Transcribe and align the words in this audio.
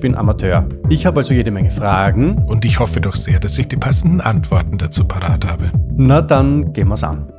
bin 0.00 0.14
Amateur. 0.14 0.68
Ich 0.90 1.06
habe 1.06 1.20
also 1.20 1.32
jede 1.32 1.50
Menge 1.50 1.70
Fragen. 1.70 2.36
Und 2.46 2.64
ich 2.64 2.78
hoffe 2.78 3.00
doch 3.00 3.16
sehr, 3.16 3.40
dass 3.40 3.56
ich 3.58 3.68
die 3.68 3.76
passenden 3.76 4.20
Antworten 4.20 4.76
dazu 4.76 5.06
parat 5.06 5.46
habe. 5.46 5.72
Na 5.96 6.20
dann 6.20 6.72
gehen 6.72 6.88
wir's 6.88 7.02
an. 7.02 7.32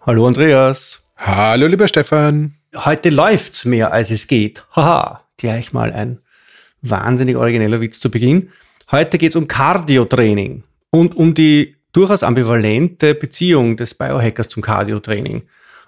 Hallo 0.00 0.26
Andreas. 0.26 1.06
Hallo 1.16 1.66
lieber 1.66 1.88
Stefan. 1.88 2.54
Heute 2.74 3.10
läuft's 3.10 3.64
mehr 3.64 3.92
als 3.92 4.10
es 4.10 4.26
geht. 4.28 4.64
Haha, 4.74 5.22
gleich 5.36 5.72
mal 5.72 5.92
ein 5.92 6.20
wahnsinnig 6.80 7.36
origineller 7.36 7.80
Witz 7.80 8.00
zu 8.00 8.10
Beginn. 8.10 8.50
Heute 8.90 9.18
geht 9.18 9.30
es 9.30 9.36
um 9.36 9.46
Cardio-Training 9.46 10.64
und 10.90 11.16
um 11.16 11.34
die 11.34 11.76
durchaus 11.92 12.22
ambivalente 12.22 13.14
Beziehung 13.14 13.76
des 13.76 13.94
Biohackers 13.94 14.48
zum 14.48 14.62
Cardio-Training. 14.62 15.42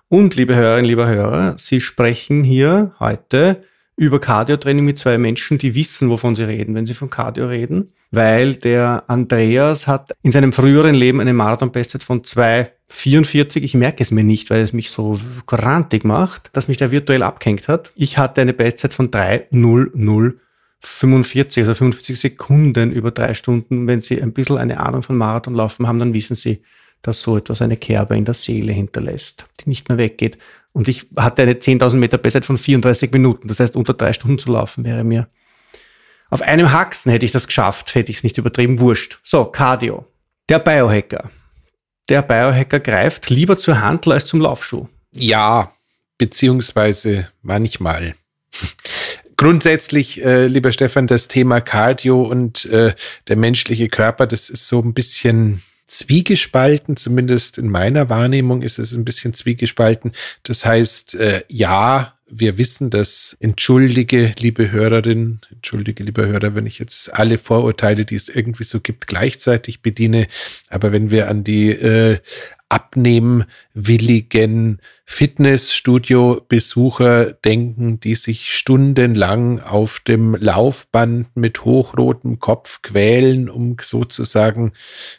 Und 0.09 0.37
liebe 0.37 0.55
Hörerinnen, 0.55 0.87
liebe 0.87 1.07
Hörer, 1.07 1.59
Sie 1.59 1.81
sprechen 1.81 2.45
hier 2.45 2.95
heute 3.01 3.65
über 3.97 4.21
Cardio-Training 4.21 4.85
mit 4.85 5.01
zwei 5.01 5.19
Menschen, 5.19 5.59
die 5.59 5.75
wissen, 5.75 6.11
wovon 6.11 6.37
sie 6.37 6.45
reden, 6.45 6.77
wenn 6.77 6.87
sie 6.87 6.95
von 6.95 7.11
Cardio 7.11 7.47
reden, 7.49 7.93
weil 8.12 8.55
der 8.55 9.03
Andreas 9.09 9.89
hat 9.89 10.12
in 10.23 10.31
seinem 10.31 10.53
früheren 10.53 10.95
Leben 10.95 11.21
eine 11.21 11.33
Marathon-Bestzeit 11.33 12.05
von 12.05 12.23
2,44. 12.23 13.62
Ich 13.62 13.75
merke 13.75 14.03
es 14.03 14.12
mir 14.12 14.23
nicht, 14.23 14.49
weil 14.51 14.61
es 14.61 14.73
mich 14.73 14.91
so 14.91 15.19
grantig 15.47 16.05
macht, 16.05 16.51
dass 16.53 16.69
mich 16.69 16.77
der 16.77 16.93
virtuell 16.93 17.25
abgehängt 17.25 17.67
hat. 17.67 17.91
Ich 17.97 18.17
hatte 18.17 18.43
eine 18.43 18.53
Bestzeit 18.53 18.95
von 18.95 19.11
3,00 19.11 20.34
45, 20.79 21.62
also 21.62 21.75
45 21.75 22.21
Sekunden 22.21 22.93
über 22.93 23.11
drei 23.11 23.34
Stunden. 23.34 23.89
Wenn 23.89 24.03
Sie 24.03 24.23
ein 24.23 24.33
bisschen 24.33 24.59
eine 24.59 24.79
Ahnung 24.79 25.03
von 25.03 25.17
Marathonlaufen 25.17 25.89
haben, 25.89 25.99
dann 25.99 26.12
wissen 26.12 26.37
Sie, 26.37 26.62
dass 27.07 27.21
so 27.21 27.37
etwas 27.37 27.62
eine 27.62 27.77
Kerbe 27.77 28.17
in 28.17 28.25
der 28.25 28.35
Seele 28.35 28.73
hinterlässt, 28.73 29.47
die 29.61 29.69
nicht 29.69 29.89
mehr 29.89 29.99
weggeht. 29.99 30.39
Und 30.73 30.89
ich 30.89 31.07
hatte 31.17 31.43
eine 31.43 31.55
10.000 31.55 31.97
Meter 31.97 32.19
Bestzeit 32.19 32.45
von 32.45 32.59
34 32.59 33.11
Minuten. 33.12 33.49
Das 33.49 33.61
heißt, 33.61 33.77
unter 33.77 33.95
drei 33.95 34.12
Stunden 34.12 34.39
zu 34.39 34.53
laufen 34.53 34.85
wäre 34.85 35.05
mir 35.05 35.29
auf 36.29 36.43
einem 36.43 36.73
Haxen 36.73 37.12
hätte 37.12 37.25
ich 37.25 37.33
das 37.33 37.47
geschafft, 37.47 37.95
hätte 37.95 38.11
ich 38.11 38.19
es 38.19 38.25
nicht 38.25 38.39
übertrieben, 38.39 38.81
wurscht. 38.81 39.19
So, 39.23 39.45
Cardio. 39.45 40.07
Der 40.49 40.59
Biohacker. 40.59 41.31
Der 42.09 42.23
Biohacker 42.23 42.81
greift 42.81 43.31
lieber 43.31 43.59
zur 43.59 43.81
Handel 43.81 44.12
als 44.12 44.27
zum 44.27 44.41
Laufschuh. 44.41 44.89
Ja, 45.12 45.73
beziehungsweise 46.19 47.28
manchmal 47.43 48.15
grundsätzlich, 49.37 50.25
äh, 50.25 50.47
lieber 50.47 50.72
Stefan, 50.72 51.06
das 51.06 51.28
Thema 51.28 51.61
Cardio 51.61 52.22
und 52.22 52.65
äh, 52.66 52.95
der 53.28 53.37
menschliche 53.37 53.89
Körper, 53.89 54.27
das 54.27 54.50
ist 54.50 54.69
so 54.69 54.81
ein 54.81 54.95
bisschen 54.95 55.62
zwiegespalten, 55.86 56.97
zumindest 56.97 57.58
in 57.58 57.69
meiner 57.69 58.08
Wahrnehmung 58.08 58.62
ist 58.62 58.78
es 58.78 58.92
ein 58.92 59.04
bisschen 59.04 59.34
zwiegespalten. 59.34 60.12
Das 60.42 60.64
heißt, 60.66 61.14
äh, 61.14 61.44
ja, 61.48 62.16
wir 62.28 62.59
wissen, 62.59 62.91
dass 62.91 63.37
entschuldige, 63.41 64.34
liebe 64.38 64.70
Hörerin, 64.72 65.41
entschuldige, 65.50 66.03
liebe 66.03 66.26
Hörer, 66.26 66.54
wenn 66.54 66.66
ich 66.66 66.78
jetzt 66.78 67.14
alle 67.14 67.38
Vorurteile, 67.38 68.04
die 68.04 68.16
es 68.16 68.28
irgendwie 68.28 68.64
so 68.64 68.81
gibt, 68.81 69.06
gleichzeitig 69.06 69.81
bediene. 69.81 70.26
Aber 70.69 70.92
wenn 70.92 71.10
wir 71.10 71.28
an 71.28 71.44
die 71.44 71.70
äh, 71.70 72.19
abnehmwilligen 72.69 74.82
Fitnessstudio-Besucher 75.04 77.32
denken, 77.32 78.00
die 78.00 78.16
sich 78.16 78.50
stundenlang 78.50 79.60
auf 79.60 80.00
dem 80.00 80.34
Laufband 80.34 81.36
mit 81.36 81.65
hochrotem 81.65 82.41
Kopf 82.41 82.82
quälen, 82.82 83.48
um 83.48 83.76
sozusagen 83.81 84.72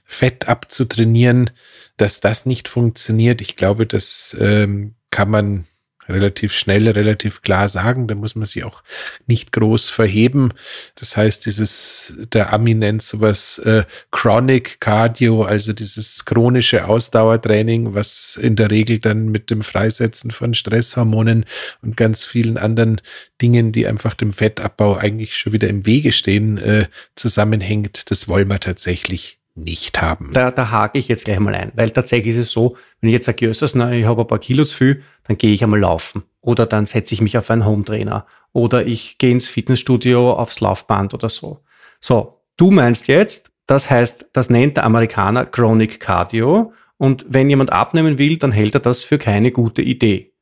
Fett 0.03 0.49
abzutrainieren, 0.49 1.51
dass 1.95 2.19
das 2.19 2.45
nicht 2.45 2.67
funktioniert. 2.67 3.39
Ich 3.39 3.55
glaube, 3.55 3.85
das 3.85 4.35
ähm, 4.39 4.95
kann 5.09 5.29
man 5.29 5.67
relativ 6.09 6.53
schnell, 6.53 6.87
relativ 6.89 7.41
klar 7.41 7.69
sagen. 7.69 8.07
Da 8.07 8.15
muss 8.15 8.35
man 8.35 8.45
sich 8.45 8.63
auch 8.63 8.83
nicht 9.25 9.51
groß 9.51 9.89
verheben. 9.89 10.53
Das 10.95 11.17
heißt, 11.17 11.45
dieses, 11.45 12.13
der 12.33 12.53
Ami 12.53 12.73
nennt 12.73 13.01
sowas 13.01 13.59
äh, 13.59 13.83
Chronic 14.11 14.79
Cardio, 14.79 15.43
also 15.43 15.73
dieses 15.73 16.25
chronische 16.25 16.87
Ausdauertraining, 16.87 17.93
was 17.93 18.37
in 18.41 18.55
der 18.55 18.71
Regel 18.71 18.99
dann 18.99 19.29
mit 19.29 19.49
dem 19.49 19.61
Freisetzen 19.61 20.31
von 20.31 20.53
Stresshormonen 20.53 21.45
und 21.81 21.97
ganz 21.97 22.25
vielen 22.25 22.57
anderen 22.57 23.01
Dingen, 23.41 23.71
die 23.71 23.87
einfach 23.87 24.13
dem 24.13 24.33
Fettabbau 24.33 24.95
eigentlich 24.95 25.37
schon 25.37 25.53
wieder 25.53 25.67
im 25.67 25.85
Wege 25.85 26.11
stehen, 26.11 26.57
äh, 26.57 26.87
zusammenhängt. 27.15 28.09
Das 28.11 28.27
wollen 28.27 28.47
wir 28.47 28.59
tatsächlich 28.59 29.36
nicht 29.57 30.01
haben. 30.01 30.31
Da, 30.33 30.51
da 30.51 30.71
hake 30.71 30.99
ich 30.99 31.07
jetzt 31.07 31.25
gleich 31.25 31.39
mal 31.39 31.55
ein, 31.55 31.71
weil 31.75 31.89
tatsächlich 31.89 32.35
ist 32.35 32.41
es 32.41 32.51
so, 32.51 32.77
wenn 33.01 33.09
ich 33.09 33.13
jetzt 33.13 33.25
sage, 33.25 33.45
Jösses, 33.45 33.75
na, 33.75 33.91
ich 33.91 34.05
habe 34.05 34.21
ein 34.21 34.27
paar 34.27 34.39
Kilo 34.39 34.63
zu 34.63 34.77
viel, 34.77 35.03
dann 35.23 35.37
gehe 35.37 35.53
ich 35.53 35.63
einmal 35.63 35.79
laufen. 35.79 36.23
Oder 36.41 36.65
dann 36.65 36.85
setze 36.85 37.13
ich 37.13 37.21
mich 37.21 37.37
auf 37.37 37.49
einen 37.49 37.65
Home-Trainer. 37.65 38.25
Oder 38.53 38.85
ich 38.85 39.17
gehe 39.17 39.31
ins 39.31 39.47
Fitnessstudio 39.47 40.33
aufs 40.33 40.61
Laufband 40.61 41.13
oder 41.13 41.29
so. 41.29 41.63
So, 41.99 42.41
du 42.55 42.71
meinst 42.71 43.07
jetzt, 43.07 43.51
das 43.65 43.89
heißt, 43.89 44.27
das 44.33 44.49
nennt 44.49 44.77
der 44.77 44.85
Amerikaner 44.85 45.45
Chronic 45.45 45.99
Cardio. 45.99 46.71
Und 46.97 47.25
wenn 47.27 47.49
jemand 47.49 47.71
abnehmen 47.71 48.17
will, 48.17 48.37
dann 48.37 48.51
hält 48.51 48.75
er 48.75 48.79
das 48.79 49.03
für 49.03 49.17
keine 49.17 49.51
gute 49.51 49.81
Idee. 49.81 50.33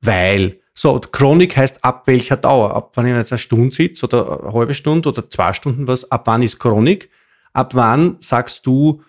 Weil, 0.00 0.60
so, 0.74 1.00
Chronik 1.00 1.56
heißt 1.56 1.82
ab 1.82 2.06
welcher 2.06 2.36
Dauer? 2.36 2.74
Ab 2.74 2.92
wann 2.94 3.06
ich 3.06 3.14
jetzt 3.14 3.32
eine 3.32 3.38
Stunde 3.38 3.74
sitze 3.74 4.06
oder 4.06 4.42
eine 4.42 4.52
halbe 4.52 4.74
Stunde 4.74 5.08
oder 5.08 5.28
zwei 5.30 5.52
Stunden 5.52 5.86
was, 5.86 6.10
ab 6.10 6.26
wann 6.26 6.42
ist 6.42 6.58
Chronik? 6.58 7.08
Ab 7.54 7.74
wann 7.74 8.16
sagst 8.20 8.66
du, 8.66 9.02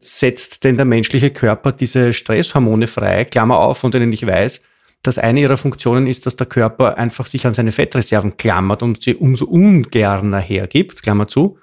setzt 0.00 0.64
denn 0.64 0.76
der 0.76 0.86
menschliche 0.86 1.30
Körper 1.30 1.70
diese 1.70 2.12
Stresshormone 2.12 2.86
frei? 2.86 3.26
Klammer 3.26 3.60
auf, 3.60 3.78
von 3.78 3.90
denen 3.90 4.12
ich 4.12 4.26
weiß, 4.26 4.62
dass 5.02 5.18
eine 5.18 5.40
ihrer 5.40 5.58
Funktionen 5.58 6.06
ist, 6.06 6.26
dass 6.26 6.36
der 6.36 6.46
Körper 6.46 6.98
einfach 6.98 7.26
sich 7.26 7.46
an 7.46 7.54
seine 7.54 7.72
Fettreserven 7.72 8.36
klammert 8.38 8.82
und 8.82 9.02
sie 9.02 9.14
umso 9.14 9.44
ungerner 9.44 10.40
hergibt, 10.40 11.02
Klammer 11.02 11.28
zu. 11.28 11.58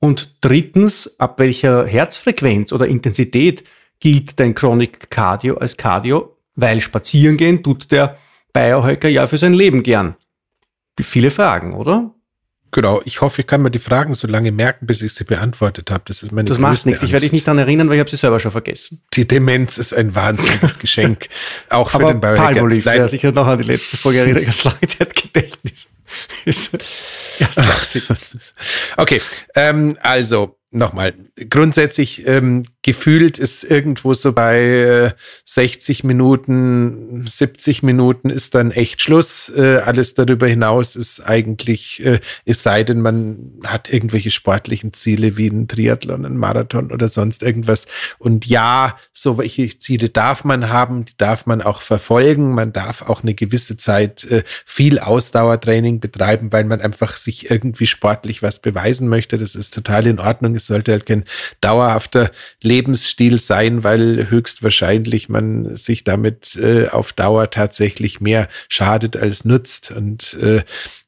Und 0.00 0.36
drittens, 0.40 1.18
ab 1.18 1.38
welcher 1.38 1.86
Herzfrequenz 1.86 2.72
oder 2.72 2.86
Intensität 2.86 3.64
gilt 4.00 4.38
dein 4.38 4.54
Chronic 4.54 5.10
Cardio 5.10 5.56
als 5.56 5.76
Cardio? 5.76 6.36
Weil 6.54 6.80
spazieren 6.80 7.36
gehen 7.36 7.62
tut 7.62 7.90
der 7.92 8.18
Biohacker 8.52 9.08
ja 9.08 9.28
für 9.28 9.38
sein 9.38 9.54
Leben 9.54 9.84
gern. 9.84 10.16
Viele 11.00 11.30
Fragen, 11.30 11.74
oder? 11.74 12.14
Genau, 12.70 13.00
ich 13.04 13.22
hoffe, 13.22 13.40
ich 13.40 13.46
kann 13.46 13.62
mir 13.62 13.70
die 13.70 13.78
Fragen 13.78 14.14
so 14.14 14.26
lange 14.26 14.52
merken, 14.52 14.86
bis 14.86 15.00
ich 15.00 15.14
sie 15.14 15.24
beantwortet 15.24 15.90
habe. 15.90 16.02
Das 16.06 16.22
ist 16.22 16.32
meine 16.32 16.48
Das 16.48 16.58
macht 16.58 16.84
nichts. 16.84 17.02
Ich 17.02 17.12
werde 17.12 17.22
dich 17.22 17.32
nicht 17.32 17.46
daran 17.46 17.58
erinnern, 17.58 17.88
weil 17.88 17.96
ich 17.96 18.00
habe 18.00 18.10
sie 18.10 18.16
selber 18.16 18.40
schon 18.40 18.52
vergessen. 18.52 19.00
Die 19.14 19.26
Demenz 19.26 19.78
ist 19.78 19.94
ein 19.94 20.14
wahnsinniges 20.14 20.78
Geschenk, 20.80 21.28
auch 21.70 21.90
für 21.90 21.96
Aber 21.96 22.12
den 22.12 22.20
Biohacker. 22.20 22.54
Palmolive, 22.54 22.90
der 22.90 23.08
sicher 23.08 23.32
noch 23.32 23.46
an 23.46 23.58
die 23.58 23.68
letzte 23.68 23.96
Folge 23.96 24.20
erinnert, 24.20 24.44
ganz 24.46 24.64
lange 24.64 24.80
Zeit 24.86 25.14
Gedächtnis. 25.14 25.88
okay, 28.96 29.20
ähm, 29.54 29.98
also 30.02 30.57
nochmal, 30.70 31.14
grundsätzlich 31.48 32.26
ähm, 32.26 32.64
gefühlt 32.82 33.38
ist 33.38 33.64
irgendwo 33.64 34.12
so 34.12 34.32
bei 34.32 34.60
äh, 34.60 35.10
60 35.44 36.04
Minuten, 36.04 37.26
70 37.26 37.82
Minuten 37.82 38.28
ist 38.28 38.54
dann 38.54 38.70
echt 38.70 39.00
Schluss. 39.00 39.50
Äh, 39.54 39.78
alles 39.84 40.14
darüber 40.14 40.46
hinaus 40.46 40.94
ist 40.94 41.20
eigentlich, 41.20 42.04
äh, 42.04 42.20
es 42.44 42.62
sei 42.62 42.84
denn, 42.84 43.00
man 43.00 43.52
hat 43.64 43.90
irgendwelche 43.90 44.30
sportlichen 44.30 44.92
Ziele 44.92 45.38
wie 45.38 45.48
ein 45.48 45.68
Triathlon, 45.68 46.26
ein 46.26 46.36
Marathon 46.36 46.92
oder 46.92 47.08
sonst 47.08 47.42
irgendwas. 47.42 47.86
Und 48.18 48.46
ja, 48.46 48.96
so 49.12 49.38
welche 49.38 49.78
Ziele 49.78 50.10
darf 50.10 50.44
man 50.44 50.68
haben, 50.68 51.06
die 51.06 51.16
darf 51.16 51.46
man 51.46 51.62
auch 51.62 51.80
verfolgen. 51.80 52.54
Man 52.54 52.72
darf 52.74 53.02
auch 53.02 53.22
eine 53.22 53.34
gewisse 53.34 53.78
Zeit 53.78 54.24
äh, 54.24 54.44
viel 54.66 54.98
Ausdauertraining 54.98 56.00
betreiben, 56.00 56.52
weil 56.52 56.64
man 56.64 56.82
einfach 56.82 57.16
sich 57.16 57.50
irgendwie 57.50 57.86
sportlich 57.86 58.42
was 58.42 58.58
beweisen 58.58 59.08
möchte. 59.08 59.38
Das 59.38 59.54
ist 59.54 59.72
total 59.72 60.06
in 60.06 60.18
Ordnung 60.18 60.57
Es 60.58 60.66
sollte 60.66 60.92
halt 60.92 61.06
kein 61.06 61.24
dauerhafter 61.60 62.30
Lebensstil 62.62 63.38
sein, 63.38 63.82
weil 63.82 64.28
höchstwahrscheinlich 64.30 65.28
man 65.28 65.74
sich 65.74 66.04
damit 66.04 66.56
äh, 66.56 66.88
auf 66.88 67.12
Dauer 67.12 67.50
tatsächlich 67.50 68.20
mehr 68.20 68.48
schadet 68.68 69.16
als 69.16 69.44
nutzt. 69.44 69.90
Und 69.90 70.34
äh, 70.34 70.62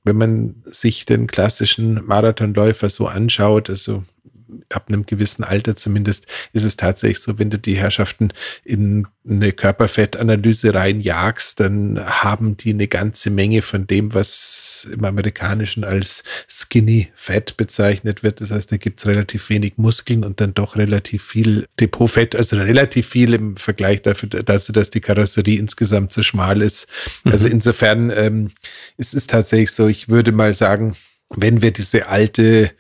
wenn 0.04 0.16
man 0.16 0.62
sich 0.64 1.06
den 1.06 1.26
klassischen 1.26 2.04
Marathonläufer 2.06 2.88
so 2.88 3.06
anschaut, 3.06 3.68
also 3.70 4.04
ab 4.70 4.86
einem 4.88 5.06
gewissen 5.06 5.44
Alter 5.44 5.76
zumindest 5.76 6.26
ist 6.52 6.64
es 6.64 6.76
tatsächlich 6.76 7.20
so, 7.20 7.38
wenn 7.38 7.50
du 7.50 7.58
die 7.58 7.76
Herrschaften 7.76 8.32
in 8.64 9.06
eine 9.28 9.52
Körperfettanalyse 9.52 10.74
reinjagst, 10.74 11.60
dann 11.60 12.00
haben 12.04 12.56
die 12.56 12.70
eine 12.70 12.88
ganze 12.88 13.30
Menge 13.30 13.60
von 13.62 13.86
dem, 13.86 14.14
was 14.14 14.88
im 14.90 15.04
Amerikanischen 15.04 15.84
als 15.84 16.24
Skinny 16.48 17.08
Fat 17.14 17.56
bezeichnet 17.56 18.22
wird. 18.22 18.40
Das 18.40 18.50
heißt, 18.50 18.72
da 18.72 18.76
gibt's 18.78 19.06
relativ 19.06 19.50
wenig 19.50 19.74
Muskeln 19.76 20.24
und 20.24 20.40
dann 20.40 20.54
doch 20.54 20.76
relativ 20.76 21.22
viel 21.22 21.66
Depotfett, 21.78 22.34
also 22.34 22.56
relativ 22.56 23.08
viel 23.08 23.34
im 23.34 23.56
Vergleich 23.56 24.02
dafür, 24.02 24.28
dazu, 24.28 24.72
dass 24.72 24.90
die 24.90 25.00
Karosserie 25.00 25.58
insgesamt 25.58 26.12
zu 26.12 26.22
schmal 26.22 26.62
ist. 26.62 26.88
Mhm. 27.24 27.32
Also 27.32 27.48
insofern 27.48 28.10
ähm, 28.10 28.50
ist 28.96 29.14
es 29.14 29.26
tatsächlich 29.26 29.72
so, 29.72 29.86
ich 29.86 30.08
würde 30.08 30.32
mal 30.32 30.54
sagen, 30.54 30.96
wenn 31.36 31.62
wir 31.62 31.72
diese 31.72 32.08
alte 32.08 32.72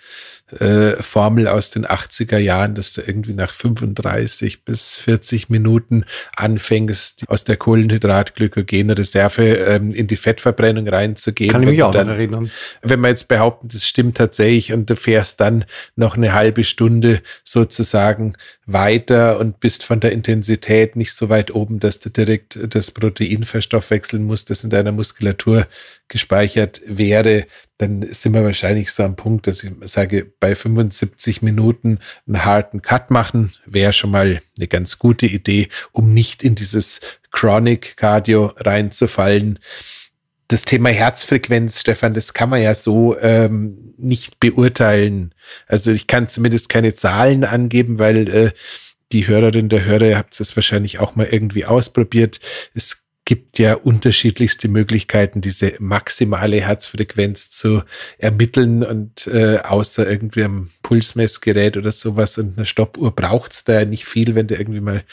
äh, 0.58 1.02
Formel 1.02 1.46
aus 1.48 1.70
den 1.70 1.86
80er 1.86 2.38
Jahren, 2.38 2.74
dass 2.74 2.92
du 2.92 3.02
irgendwie 3.02 3.34
nach 3.34 3.52
35 3.52 4.64
bis 4.64 4.96
40 4.96 5.48
Minuten 5.48 6.04
anfängst, 6.36 7.24
aus 7.28 7.44
der 7.44 7.56
kohlenhydratglykogene 7.56 8.96
Reserve 8.96 9.42
ähm, 9.42 9.92
in 9.92 10.06
die 10.06 10.16
Fettverbrennung 10.16 10.88
reinzugehen. 10.88 11.52
Kann 11.52 11.62
ich 11.62 11.70
mich 11.70 11.82
auch 11.82 11.92
dann, 11.92 12.08
erinnern. 12.08 12.50
Wenn 12.82 13.00
man 13.00 13.10
jetzt 13.10 13.28
behaupten, 13.28 13.68
das 13.68 13.86
stimmt 13.86 14.16
tatsächlich 14.16 14.72
und 14.72 14.90
du 14.90 14.96
fährst 14.96 15.40
dann 15.40 15.64
noch 15.96 16.16
eine 16.16 16.32
halbe 16.34 16.64
Stunde 16.64 17.22
sozusagen 17.44 18.34
weiter 18.66 19.38
und 19.38 19.60
bist 19.60 19.84
von 19.84 20.00
der 20.00 20.12
Intensität 20.12 20.96
nicht 20.96 21.12
so 21.14 21.28
weit 21.28 21.54
oben, 21.54 21.80
dass 21.80 22.00
du 22.00 22.10
direkt 22.10 22.58
das 22.74 22.90
Protein 22.90 23.44
verstoffwechseln 23.44 24.24
musst, 24.24 24.50
das 24.50 24.64
in 24.64 24.70
deiner 24.70 24.92
Muskulatur 24.92 25.66
gespeichert 26.08 26.80
wäre, 26.86 27.46
dann 27.80 28.06
sind 28.10 28.34
wir 28.34 28.44
wahrscheinlich 28.44 28.92
so 28.92 29.04
am 29.04 29.16
Punkt, 29.16 29.46
dass 29.46 29.64
ich 29.64 29.72
sage, 29.84 30.30
bei 30.38 30.54
75 30.54 31.40
Minuten 31.40 31.98
einen 32.26 32.44
harten 32.44 32.82
Cut 32.82 33.10
machen, 33.10 33.54
wäre 33.64 33.94
schon 33.94 34.10
mal 34.10 34.42
eine 34.58 34.68
ganz 34.68 34.98
gute 34.98 35.24
Idee, 35.24 35.70
um 35.90 36.12
nicht 36.12 36.42
in 36.42 36.54
dieses 36.54 37.00
Chronic 37.30 37.96
Cardio 37.96 38.52
reinzufallen. 38.58 39.58
Das 40.48 40.66
Thema 40.66 40.90
Herzfrequenz, 40.90 41.80
Stefan, 41.80 42.12
das 42.12 42.34
kann 42.34 42.50
man 42.50 42.60
ja 42.60 42.74
so 42.74 43.18
ähm, 43.18 43.94
nicht 43.96 44.40
beurteilen. 44.40 45.34
Also 45.66 45.90
ich 45.90 46.06
kann 46.06 46.28
zumindest 46.28 46.68
keine 46.68 46.94
Zahlen 46.94 47.44
angeben, 47.44 47.98
weil 47.98 48.28
äh, 48.28 48.50
die 49.12 49.26
Hörerin 49.26 49.70
der 49.70 49.86
Hörer, 49.86 50.06
ihr 50.06 50.18
habt 50.18 50.38
es 50.38 50.54
wahrscheinlich 50.54 50.98
auch 50.98 51.16
mal 51.16 51.26
irgendwie 51.26 51.64
ausprobiert. 51.64 52.40
Es 52.74 53.06
gibt 53.30 53.60
ja 53.60 53.74
unterschiedlichste 53.74 54.66
Möglichkeiten, 54.66 55.40
diese 55.40 55.74
maximale 55.78 56.60
Herzfrequenz 56.62 57.52
zu 57.52 57.84
ermitteln 58.18 58.82
und 58.82 59.28
äh, 59.28 59.58
außer 59.58 60.10
irgendwie 60.10 60.42
am 60.42 60.70
Pulsmessgerät 60.82 61.76
oder 61.76 61.92
sowas 61.92 62.38
und 62.38 62.58
einer 62.58 62.64
Stoppuhr 62.64 63.14
braucht's 63.14 63.62
da 63.62 63.74
ja 63.74 63.84
nicht 63.84 64.04
viel, 64.04 64.34
wenn 64.34 64.48
du 64.48 64.56
irgendwie 64.56 64.80
mal 64.80 65.04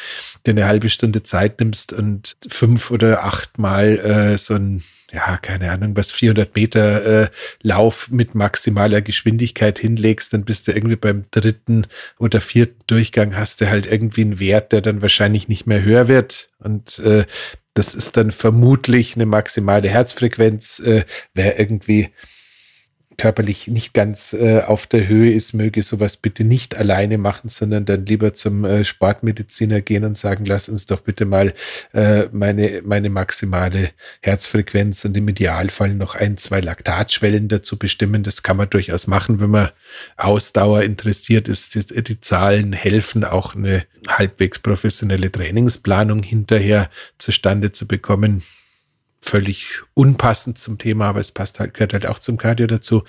dir 0.48 0.52
eine 0.54 0.66
halbe 0.66 0.90
Stunde 0.90 1.22
Zeit 1.22 1.60
nimmst 1.60 1.94
und 1.94 2.38
fünf 2.48 2.90
oder 2.90 3.24
acht 3.24 3.60
Mal 3.60 4.00
äh, 4.00 4.38
so 4.40 4.56
ein 4.56 4.84
ja, 5.12 5.38
keine 5.38 5.72
Ahnung, 5.72 5.96
was 5.96 6.12
400 6.12 6.56
Meter 6.56 7.24
äh, 7.24 7.30
Lauf 7.62 8.10
mit 8.10 8.36
maximaler 8.36 9.02
Geschwindigkeit 9.02 9.80
hinlegst, 9.80 10.34
dann 10.34 10.44
bist 10.44 10.68
du 10.68 10.74
irgendwie 10.74 10.98
beim 10.98 11.26
dritten 11.32 11.88
oder 12.20 12.42
vierten 12.42 12.82
Durchgang 12.88 13.38
hast 13.38 13.62
du 13.62 13.70
halt 13.70 13.86
irgendwie 13.86 14.22
einen 14.22 14.40
Wert, 14.40 14.74
der 14.74 14.82
dann 14.82 15.02
wahrscheinlich 15.02 15.48
nicht 15.48 15.66
mehr 15.66 15.82
höher 15.82 16.10
wird. 16.10 16.50
Und 16.60 17.00
äh, 17.00 17.26
das 17.78 17.94
ist 17.94 18.18
dann 18.18 18.32
vermutlich 18.32 19.16
eine 19.16 19.26
maximale 19.26 19.90
Herzfrequenz. 19.90 20.80
Äh, 20.80 21.06
wer 21.34 21.60
irgendwie 21.60 22.10
körperlich 23.18 23.68
nicht 23.68 23.94
ganz 23.94 24.34
äh, 24.34 24.62
auf 24.62 24.86
der 24.86 25.08
Höhe 25.08 25.34
ist, 25.34 25.54
möge 25.54 25.82
sowas 25.82 26.18
bitte 26.18 26.44
nicht 26.44 26.76
alleine 26.76 27.18
machen, 27.18 27.50
sondern 27.50 27.86
dann 27.86 28.06
lieber 28.06 28.36
zum 28.36 28.64
äh, 28.64 28.84
Sportmediziner 28.84 29.82
gehen 29.82 30.04
und 30.04 30.18
sagen, 30.18 30.46
lass 30.46 30.70
uns 30.70 30.86
doch 30.86 31.02
bitte 31.02 31.26
mal 31.26 31.54
äh, 31.94 32.26
meine, 32.32 32.84
meine 32.86 33.10
maximale 33.10 33.90
Herzfrequenz 34.22 35.04
und 35.04 35.18
im 35.18 35.28
Idealfall 35.28 35.96
noch 35.96 36.14
ein, 36.14 36.38
zwei 36.38 36.62
Laktatschwellen 36.62 37.48
dazu 37.48 37.78
bestimmen. 37.78 38.22
Das 38.22 38.44
kann 38.44 38.58
man 38.58 38.70
durchaus 38.70 39.08
machen, 39.08 39.40
wenn 39.40 39.50
man 39.50 39.70
Ausdauer 40.16 40.84
interessiert 40.84 41.48
ist. 41.48 41.74
Die, 41.74 42.04
die 42.04 42.22
Zahlen 42.22 42.72
helfen 42.72 43.24
auch 43.24 43.56
eine 43.56 43.84
halbwegs 44.08 44.60
professionelle 44.60 45.32
Trainingsplanung 45.32 46.22
hinterher 46.22 46.90
zustande 47.18 47.72
zu 47.72 47.88
bekommen 47.88 48.44
völlig 49.22 49.82
unpassend 49.94 50.58
zum 50.58 50.78
Thema, 50.78 51.08
aber 51.08 51.20
es 51.20 51.32
passt 51.32 51.60
halt, 51.60 51.74
gehört 51.74 51.94
halt 51.94 52.06
auch 52.06 52.20
zum 52.20 52.38
Cardio 52.38 52.68
dazu. 52.68 53.04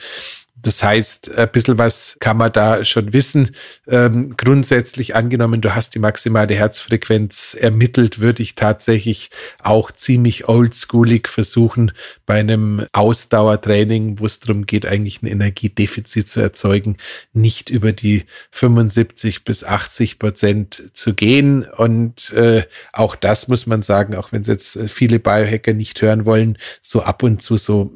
Das 0.60 0.82
heißt, 0.82 1.36
ein 1.36 1.50
bisschen 1.52 1.78
was 1.78 2.16
kann 2.18 2.36
man 2.36 2.52
da 2.52 2.84
schon 2.84 3.12
wissen. 3.12 3.50
Ähm, 3.86 4.36
grundsätzlich 4.36 5.14
angenommen, 5.14 5.60
du 5.60 5.74
hast 5.74 5.94
die 5.94 6.00
maximale 6.00 6.54
Herzfrequenz 6.54 7.56
ermittelt, 7.58 8.18
würde 8.18 8.42
ich 8.42 8.56
tatsächlich 8.56 9.30
auch 9.62 9.92
ziemlich 9.92 10.48
oldschoolig 10.48 11.28
versuchen, 11.28 11.92
bei 12.26 12.40
einem 12.40 12.86
Ausdauertraining, 12.92 14.18
wo 14.18 14.26
es 14.26 14.40
darum 14.40 14.66
geht, 14.66 14.84
eigentlich 14.84 15.22
ein 15.22 15.28
Energiedefizit 15.28 16.28
zu 16.28 16.40
erzeugen, 16.40 16.96
nicht 17.32 17.70
über 17.70 17.92
die 17.92 18.24
75 18.50 19.44
bis 19.44 19.62
80 19.62 20.18
Prozent 20.18 20.90
zu 20.92 21.14
gehen. 21.14 21.64
Und 21.64 22.32
äh, 22.32 22.64
auch 22.92 23.14
das 23.14 23.46
muss 23.46 23.66
man 23.66 23.82
sagen, 23.82 24.16
auch 24.16 24.32
wenn 24.32 24.42
es 24.42 24.48
jetzt 24.48 24.78
viele 24.88 25.20
Biohacker 25.20 25.72
nicht 25.72 26.02
hören 26.02 26.24
wollen, 26.24 26.58
so 26.80 27.02
ab 27.02 27.22
und 27.22 27.42
zu 27.42 27.56
so 27.56 27.92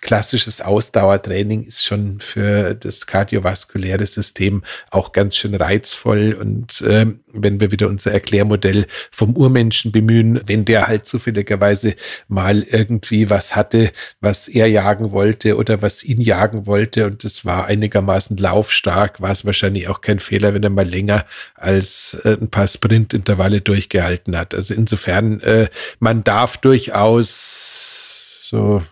klassisches 0.00 0.60
Ausdauertraining 0.60 1.64
ist 1.64 1.84
schon 1.84 2.20
für 2.20 2.74
das 2.74 3.06
kardiovaskuläre 3.06 4.06
System 4.06 4.62
auch 4.90 5.12
ganz 5.12 5.36
schön 5.36 5.54
reizvoll. 5.54 6.36
Und 6.38 6.80
äh, 6.82 7.06
wenn 7.32 7.60
wir 7.60 7.72
wieder 7.72 7.88
unser 7.88 8.12
Erklärmodell 8.12 8.86
vom 9.10 9.36
Urmenschen 9.36 9.92
bemühen, 9.92 10.40
wenn 10.46 10.64
der 10.64 10.86
halt 10.88 11.06
zufälligerweise 11.06 11.94
mal 12.28 12.62
irgendwie 12.62 13.30
was 13.30 13.56
hatte, 13.56 13.92
was 14.20 14.48
er 14.48 14.66
jagen 14.68 15.12
wollte 15.12 15.56
oder 15.56 15.82
was 15.82 16.02
ihn 16.04 16.20
jagen 16.20 16.66
wollte 16.66 17.06
und 17.06 17.24
das 17.24 17.44
war 17.44 17.66
einigermaßen 17.66 18.36
laufstark, 18.36 19.20
war 19.20 19.32
es 19.32 19.44
wahrscheinlich 19.44 19.88
auch 19.88 20.00
kein 20.00 20.18
Fehler, 20.18 20.54
wenn 20.54 20.62
er 20.62 20.70
mal 20.70 20.88
länger 20.88 21.24
als 21.54 22.14
äh, 22.24 22.36
ein 22.40 22.50
paar 22.50 22.66
Sprintintervalle 22.66 23.60
durchgehalten 23.60 24.36
hat. 24.36 24.54
Also 24.54 24.74
insofern, 24.74 25.40
äh, 25.40 25.68
man 25.98 26.24
darf 26.24 26.56
durchaus 26.58 28.16
so 28.42 28.82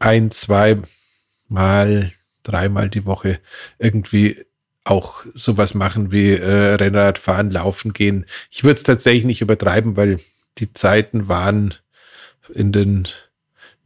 ein, 0.00 0.30
zwei 0.30 0.78
Mal, 1.48 2.12
dreimal 2.42 2.88
die 2.88 3.06
Woche 3.06 3.40
irgendwie 3.78 4.44
auch 4.84 5.24
sowas 5.34 5.74
machen 5.74 6.12
wie 6.12 6.32
äh, 6.32 6.74
Rennrad 6.74 7.18
fahren, 7.18 7.50
laufen 7.50 7.92
gehen. 7.92 8.24
Ich 8.50 8.62
würde 8.62 8.76
es 8.76 8.82
tatsächlich 8.84 9.24
nicht 9.24 9.40
übertreiben, 9.40 9.96
weil 9.96 10.20
die 10.58 10.72
Zeiten 10.72 11.28
waren 11.28 11.74
in 12.54 12.72
den 12.72 13.08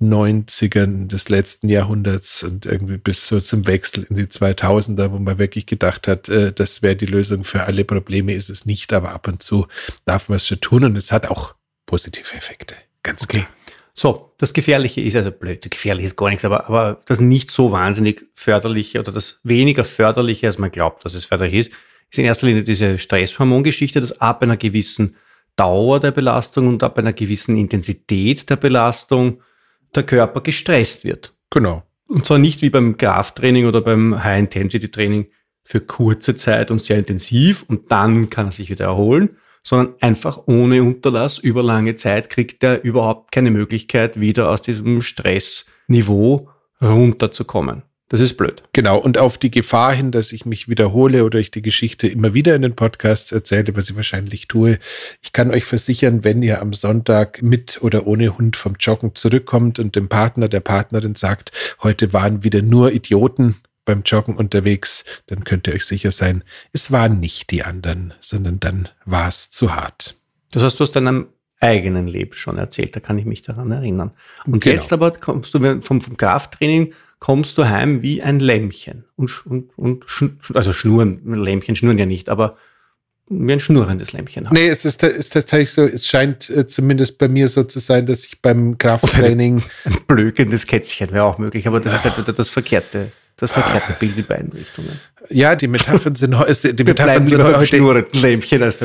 90ern 0.01 1.09
des 1.09 1.29
letzten 1.29 1.69
Jahrhunderts 1.69 2.43
und 2.43 2.65
irgendwie 2.65 2.97
bis 2.97 3.27
so 3.27 3.41
zum 3.41 3.67
Wechsel 3.67 4.07
in 4.09 4.17
die 4.17 4.25
2000er, 4.25 5.13
wo 5.13 5.19
man 5.19 5.39
wirklich 5.39 5.67
gedacht 5.67 6.09
hat, 6.09 6.29
äh, 6.29 6.53
das 6.53 6.83
wäre 6.83 6.97
die 6.97 7.07
Lösung 7.07 7.45
für 7.45 7.65
alle 7.65 7.85
Probleme, 7.85 8.33
ist 8.33 8.49
es 8.49 8.65
nicht, 8.65 8.93
aber 8.93 9.13
ab 9.13 9.29
und 9.29 9.43
zu 9.43 9.67
darf 10.07 10.29
man 10.29 10.37
es 10.37 10.47
schon 10.47 10.61
tun 10.61 10.85
und 10.85 10.97
es 10.97 11.13
hat 11.13 11.27
auch 11.27 11.55
positive 11.85 12.35
Effekte, 12.35 12.77
ganz 13.03 13.25
okay. 13.25 13.41
klar. 13.41 13.60
So, 13.95 14.33
das 14.39 14.53
Gefährliche 14.53 15.01
ist 15.01 15.17
also 15.17 15.31
blöd, 15.31 15.69
gefährlich 15.71 16.07
ist 16.07 16.17
gar 16.17 16.29
nichts, 16.29 16.45
aber, 16.45 16.69
aber 16.69 17.01
das 17.07 17.21
nicht 17.21 17.51
so 17.51 17.73
wahnsinnig 17.73 18.27
förderliche 18.35 19.01
oder 19.01 19.13
das 19.13 19.41
weniger 19.43 19.85
förderliche, 19.85 20.47
als 20.47 20.59
man 20.59 20.71
glaubt, 20.71 21.05
dass 21.05 21.15
es 21.15 21.25
förderlich 21.25 21.55
ist, 21.55 21.73
ist 22.11 22.19
in 22.19 22.25
erster 22.25 22.47
Linie 22.47 22.63
diese 22.63 22.99
Stresshormongeschichte, 22.99 24.01
dass 24.01 24.21
ab 24.21 24.43
einer 24.43 24.57
gewissen 24.57 25.17
Dauer 25.57 26.01
der 26.01 26.13
Belastung 26.13 26.69
und 26.69 26.83
ab 26.83 26.99
einer 26.99 27.13
gewissen 27.13 27.57
Intensität 27.57 28.49
der 28.49 28.57
Belastung 28.57 29.43
der 29.95 30.05
Körper 30.05 30.41
gestresst 30.41 31.05
wird. 31.05 31.35
Genau. 31.51 31.83
Und 32.07 32.27
zwar 32.27 32.39
nicht 32.39 32.63
wie 32.63 32.71
beim 32.71 32.97
Krafttraining 32.97 33.67
oder 33.67 33.81
beim 33.81 34.23
High-Intensity-Training 34.23 35.29
für 35.63 35.81
kurze 35.81 36.35
Zeit 36.37 36.71
und 36.71 36.81
sehr 36.81 36.99
intensiv 36.99 37.65
und 37.69 37.93
dann 37.93 38.31
kann 38.31 38.47
er 38.47 38.53
sich 38.53 38.71
wieder 38.71 38.87
erholen, 38.87 39.37
sondern 39.63 39.95
einfach 40.01 40.43
ohne 40.47 40.83
Unterlass 40.83 41.39
über 41.39 41.63
lange 41.63 41.97
Zeit 41.97 42.31
kriegt 42.31 42.63
er 42.63 42.83
überhaupt 42.83 43.33
keine 43.33 43.51
Möglichkeit, 43.51 44.19
wieder 44.19 44.51
aus 44.51 44.63
diesem 44.63 45.03
Stressniveau 45.03 46.49
runterzukommen. 46.81 47.83
Das 48.11 48.21
ist 48.21 48.37
blöd. 48.37 48.65
Genau. 48.73 48.99
Und 48.99 49.19
auf 49.19 49.39
die 49.39 49.53
Gefahr 49.53 49.95
hin, 49.95 50.11
dass 50.11 50.33
ich 50.33 50.45
mich 50.45 50.69
wiederhole 50.69 51.25
oder 51.25 51.39
ich 51.39 51.53
die 51.53 51.63
Geschichte 51.63 52.09
immer 52.09 52.35
wieder 52.35 52.57
in 52.57 52.63
den 52.63 52.75
Podcasts 52.75 53.31
erzähle, 53.31 53.77
was 53.77 53.89
ich 53.89 53.95
wahrscheinlich 53.95 54.49
tue. 54.49 54.81
Ich 55.23 55.33
kann 55.33 55.53
euch 55.53 55.65
versichern, 55.65 56.25
wenn 56.25 56.43
ihr 56.43 56.61
am 56.61 56.73
Sonntag 56.73 57.41
mit 57.41 57.81
oder 57.83 58.09
ohne 58.09 58.37
Hund 58.37 58.57
vom 58.57 58.75
Joggen 58.81 59.15
zurückkommt 59.15 59.79
und 59.79 59.95
dem 59.95 60.09
Partner, 60.09 60.49
der 60.49 60.59
Partnerin 60.59 61.15
sagt, 61.15 61.53
heute 61.85 62.13
waren 62.13 62.43
wieder 62.43 62.63
nur 62.63 62.91
Idioten 62.91 63.55
beim 63.91 64.03
Joggen 64.05 64.37
unterwegs, 64.37 65.05
dann 65.27 65.43
könnt 65.43 65.67
ihr 65.67 65.75
euch 65.75 65.85
sicher 65.85 66.13
sein, 66.13 66.45
es 66.73 66.93
waren 66.93 67.19
nicht 67.19 67.51
die 67.51 67.65
anderen, 67.65 68.15
sondern 68.21 68.61
dann 68.61 68.89
war 69.05 69.29
es 69.29 69.51
zu 69.51 69.75
hart. 69.75 70.17
Das 70.53 70.63
hast 70.63 70.79
du 70.79 70.85
aus 70.85 70.93
deinem 70.93 71.27
eigenen 71.59 72.07
Leben 72.07 72.33
schon 72.35 72.57
erzählt, 72.57 72.95
da 72.95 73.01
kann 73.01 73.19
ich 73.19 73.25
mich 73.25 73.43
daran 73.43 73.71
erinnern. 73.73 74.13
Und 74.47 74.63
genau. 74.63 74.75
jetzt 74.75 74.93
aber 74.93 75.11
kommst 75.11 75.53
du 75.55 75.81
vom, 75.83 76.01
vom 76.01 76.17
Krafttraining, 76.17 76.95
kommst 77.19 77.59
du 77.59 77.69
heim 77.69 78.01
wie 78.03 78.23
ein 78.23 78.39
Lämmchen. 78.39 79.05
Und, 79.17 79.45
und, 79.47 79.77
und 79.77 80.05
also 80.55 80.73
schnurren, 80.73 81.21
Lämmchen 81.25 81.75
schnurren 81.77 81.99
ja 81.99 82.07
nicht, 82.07 82.29
aber 82.29 82.57
wie 83.29 83.53
ein 83.53 83.61
schnurrendes 83.61 84.13
Lämpchen 84.13 84.47
haben. 84.47 84.55
Nee, 84.55 84.69
es 84.69 84.85
ist, 84.85 85.03
ist, 85.03 85.33
tatsächlich 85.33 85.71
so, 85.71 85.83
es 85.85 86.07
scheint 86.07 86.51
äh, 86.51 86.67
zumindest 86.67 87.17
bei 87.19 87.29
mir 87.29 87.49
so 87.49 87.63
zu 87.63 87.79
sein, 87.79 88.07
dass 88.07 88.25
ich 88.25 88.43
beim 88.43 88.77
Krafttraining. 88.79 89.63
Ein, 89.85 89.93
ein 89.93 89.99
blökendes 90.07 90.67
Kätzchen 90.67 91.13
wäre 91.13 91.25
auch 91.25 91.39
möglich, 91.39 91.67
aber 91.67 91.81
das 91.81 91.95
ist 91.95 92.05
halt 92.05 92.19
wieder 92.19 92.33
das 92.33 92.51
verkehrte, 92.51 93.13
das 93.41 93.53
Bild 93.99 94.17
in 94.17 94.25
beiden 94.27 94.53
Richtungen. 94.53 95.01
Ja, 95.29 95.55
die 95.55 95.69
Metaphern 95.69 96.15
sind, 96.15 96.33
die 96.33 96.79
Wir 96.79 96.85
Metaphern 96.85 97.27
sind 97.27 97.43
heute. 97.43 97.67
schnurrenden 97.67 98.21
Lämpchen 98.21 98.63
als 98.63 98.79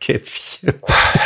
Kätzchen. 0.00 0.72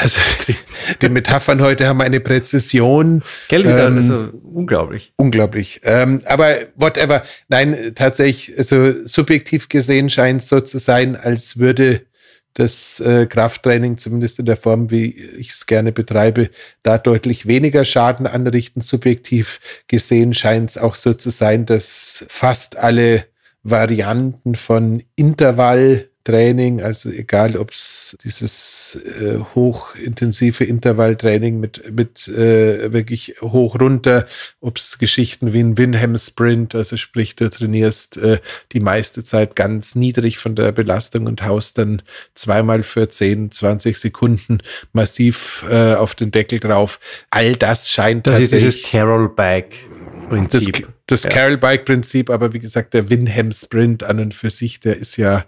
Also 0.00 0.20
die, 0.46 0.54
die, 1.02 1.08
Metaphern 1.08 1.60
heute 1.60 1.86
haben 1.86 2.00
eine 2.00 2.20
Präzision. 2.20 3.22
Gell, 3.48 3.66
ähm, 3.66 3.96
also 3.96 4.28
unglaublich. 4.42 5.12
Unglaublich. 5.16 5.80
Ähm, 5.84 6.22
aber 6.24 6.56
whatever. 6.76 7.22
Nein, 7.48 7.92
tatsächlich, 7.94 8.56
also 8.58 8.92
subjektiv 9.06 9.68
gesehen 9.68 10.10
scheint 10.10 10.42
es 10.42 10.48
so 10.48 10.60
zu 10.60 10.78
sein, 10.78 11.16
als 11.16 11.58
würde 11.58 12.02
das 12.54 13.00
äh, 13.00 13.26
Krafttraining, 13.26 13.98
zumindest 13.98 14.38
in 14.38 14.46
der 14.46 14.56
Form, 14.56 14.90
wie 14.90 15.12
ich 15.12 15.50
es 15.50 15.66
gerne 15.66 15.92
betreibe, 15.92 16.50
da 16.82 16.98
deutlich 16.98 17.46
weniger 17.46 17.84
Schaden 17.84 18.26
anrichten. 18.26 18.80
Subjektiv 18.80 19.60
gesehen 19.86 20.34
scheint 20.34 20.70
es 20.70 20.78
auch 20.78 20.96
so 20.96 21.14
zu 21.14 21.30
sein, 21.30 21.66
dass 21.66 22.24
fast 22.28 22.76
alle 22.76 23.26
Varianten 23.62 24.54
von 24.54 25.02
Intervall 25.14 26.07
Training, 26.28 26.82
also 26.82 27.08
egal 27.08 27.56
ob 27.56 27.70
es 27.70 28.14
dieses 28.22 29.00
äh, 29.18 29.38
hochintensive 29.54 30.62
Intervalltraining 30.62 31.58
mit, 31.58 31.90
mit 31.90 32.28
äh, 32.28 32.92
wirklich 32.92 33.36
hoch 33.40 33.80
runter, 33.80 34.26
ob 34.60 34.76
es 34.76 34.98
Geschichten 34.98 35.54
wie 35.54 35.60
ein 35.60 35.78
Winham 35.78 36.18
Sprint, 36.18 36.74
also 36.74 36.98
sprich, 36.98 37.34
du 37.34 37.48
trainierst 37.48 38.18
äh, 38.18 38.40
die 38.72 38.80
meiste 38.80 39.24
Zeit 39.24 39.56
ganz 39.56 39.94
niedrig 39.94 40.36
von 40.36 40.54
der 40.54 40.72
Belastung 40.72 41.24
und 41.26 41.46
haust 41.46 41.78
dann 41.78 42.02
zweimal 42.34 42.82
für 42.82 43.08
10, 43.08 43.50
20 43.50 43.96
Sekunden 43.96 44.58
massiv 44.92 45.64
äh, 45.70 45.94
auf 45.94 46.14
den 46.14 46.30
Deckel 46.30 46.60
drauf. 46.60 47.00
All 47.30 47.56
das 47.56 47.90
scheint 47.90 48.26
Das 48.26 48.38
ist 48.38 48.52
dieses 48.52 48.82
Carol 48.82 49.30
Bike 49.30 49.76
Prinzip. 50.28 50.86
Das, 51.06 51.22
das 51.22 51.22
ja. 51.24 51.30
Carol 51.30 51.56
Bike 51.56 51.84
Prinzip, 51.84 52.30
aber 52.30 52.52
wie 52.52 52.58
gesagt, 52.58 52.94
der 52.94 53.10
Winham 53.10 53.52
Sprint 53.52 54.02
an 54.02 54.20
und 54.20 54.34
für 54.34 54.50
sich, 54.50 54.80
der 54.80 54.96
ist 54.96 55.16
ja 55.16 55.44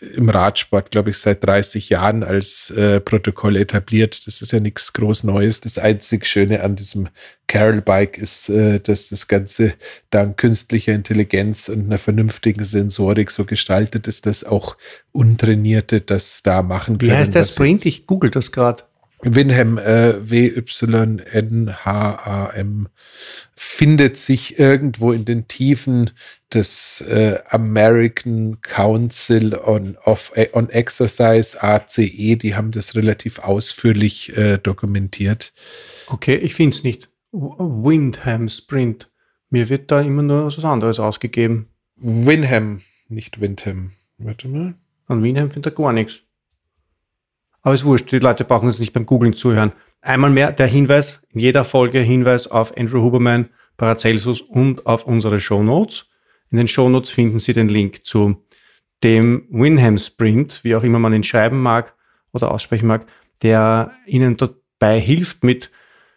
im 0.00 0.28
Radsport, 0.28 0.90
glaube 0.90 1.10
ich, 1.10 1.18
seit 1.18 1.44
30 1.44 1.88
Jahren 1.88 2.22
als 2.22 2.70
äh, 2.70 3.00
Protokoll 3.00 3.56
etabliert. 3.56 4.26
Das 4.26 4.42
ist 4.42 4.52
ja 4.52 4.60
nichts 4.60 4.92
groß 4.92 5.24
Neues. 5.24 5.60
Das 5.60 5.78
einzig 5.78 6.26
Schöne 6.26 6.62
an 6.62 6.76
diesem 6.76 7.08
Carol 7.46 7.80
Bike 7.80 8.18
ist, 8.18 8.48
äh, 8.48 8.80
dass 8.80 9.08
das 9.08 9.28
Ganze 9.28 9.74
dank 10.10 10.36
künstlicher 10.36 10.92
Intelligenz 10.92 11.68
und 11.68 11.86
einer 11.86 11.98
vernünftigen 11.98 12.64
Sensorik 12.64 13.30
so 13.30 13.44
gestaltet 13.44 14.08
ist, 14.08 14.26
dass 14.26 14.44
auch 14.44 14.76
Untrainierte 15.12 16.00
das 16.00 16.42
da 16.42 16.62
machen 16.62 16.98
können. 16.98 17.10
Wie 17.10 17.16
heißt 17.16 17.34
der 17.34 17.44
Sprint? 17.44 17.86
Ich 17.86 18.06
google 18.06 18.30
das 18.30 18.52
gerade. 18.52 18.84
Winham, 19.22 19.78
äh, 19.78 20.28
W-Y-N-H-A-M, 20.28 20.88
findet 23.54 24.16
sich 24.16 24.58
irgendwo 24.58 25.12
in 25.12 25.24
den 25.24 25.48
Tiefen 25.48 26.10
des 26.52 27.00
äh, 27.00 27.38
American 27.48 28.60
Council 28.60 29.54
on, 29.54 29.96
of, 30.04 30.32
on 30.52 30.68
Exercise, 30.68 31.56
ACE. 31.62 32.36
Die 32.36 32.54
haben 32.54 32.72
das 32.72 32.94
relativ 32.94 33.38
ausführlich 33.38 34.36
äh, 34.36 34.58
dokumentiert. 34.58 35.54
Okay, 36.08 36.36
ich 36.36 36.54
finde 36.54 36.76
es 36.76 36.84
nicht. 36.84 37.08
Windham 37.32 38.48
Sprint. 38.48 39.10
Mir 39.50 39.68
wird 39.68 39.90
da 39.90 40.00
immer 40.00 40.22
nur 40.22 40.46
was 40.46 40.64
anderes 40.64 41.00
ausgegeben. 41.00 41.68
Winham, 41.96 42.82
nicht 43.08 43.40
Windham. 43.40 43.92
Warte 44.18 44.48
mal. 44.48 44.74
An 45.06 45.22
Winham 45.22 45.50
findet 45.50 45.72
er 45.72 45.76
gar 45.76 45.92
nichts. 45.92 46.22
Aber 47.66 47.74
es 47.74 47.80
ist 47.80 47.86
wurscht, 47.86 48.12
die 48.12 48.20
Leute 48.20 48.44
brauchen 48.44 48.66
uns 48.66 48.78
nicht 48.78 48.92
beim 48.92 49.06
Googlen 49.06 49.34
zuhören. 49.34 49.72
Einmal 50.00 50.30
mehr 50.30 50.52
der 50.52 50.68
Hinweis, 50.68 51.20
in 51.30 51.40
jeder 51.40 51.64
Folge 51.64 51.98
Hinweis 51.98 52.46
auf 52.46 52.76
Andrew 52.76 53.02
Huberman, 53.02 53.50
Paracelsus 53.76 54.40
und 54.40 54.86
auf 54.86 55.04
unsere 55.04 55.40
Show 55.40 55.64
Notes. 55.64 56.06
In 56.52 56.58
den 56.58 56.68
Show 56.68 56.88
Notes 56.88 57.10
finden 57.10 57.40
Sie 57.40 57.54
den 57.54 57.68
Link 57.68 58.06
zu 58.06 58.36
dem 59.02 59.48
Winham 59.50 59.98
Sprint, 59.98 60.60
wie 60.62 60.76
auch 60.76 60.84
immer 60.84 61.00
man 61.00 61.12
ihn 61.12 61.24
schreiben 61.24 61.60
mag 61.60 61.94
oder 62.32 62.52
aussprechen 62.52 62.86
mag, 62.86 63.04
der 63.42 63.90
Ihnen 64.06 64.36
dabei 64.36 65.00
hilft, 65.00 65.42
mit 65.42 65.72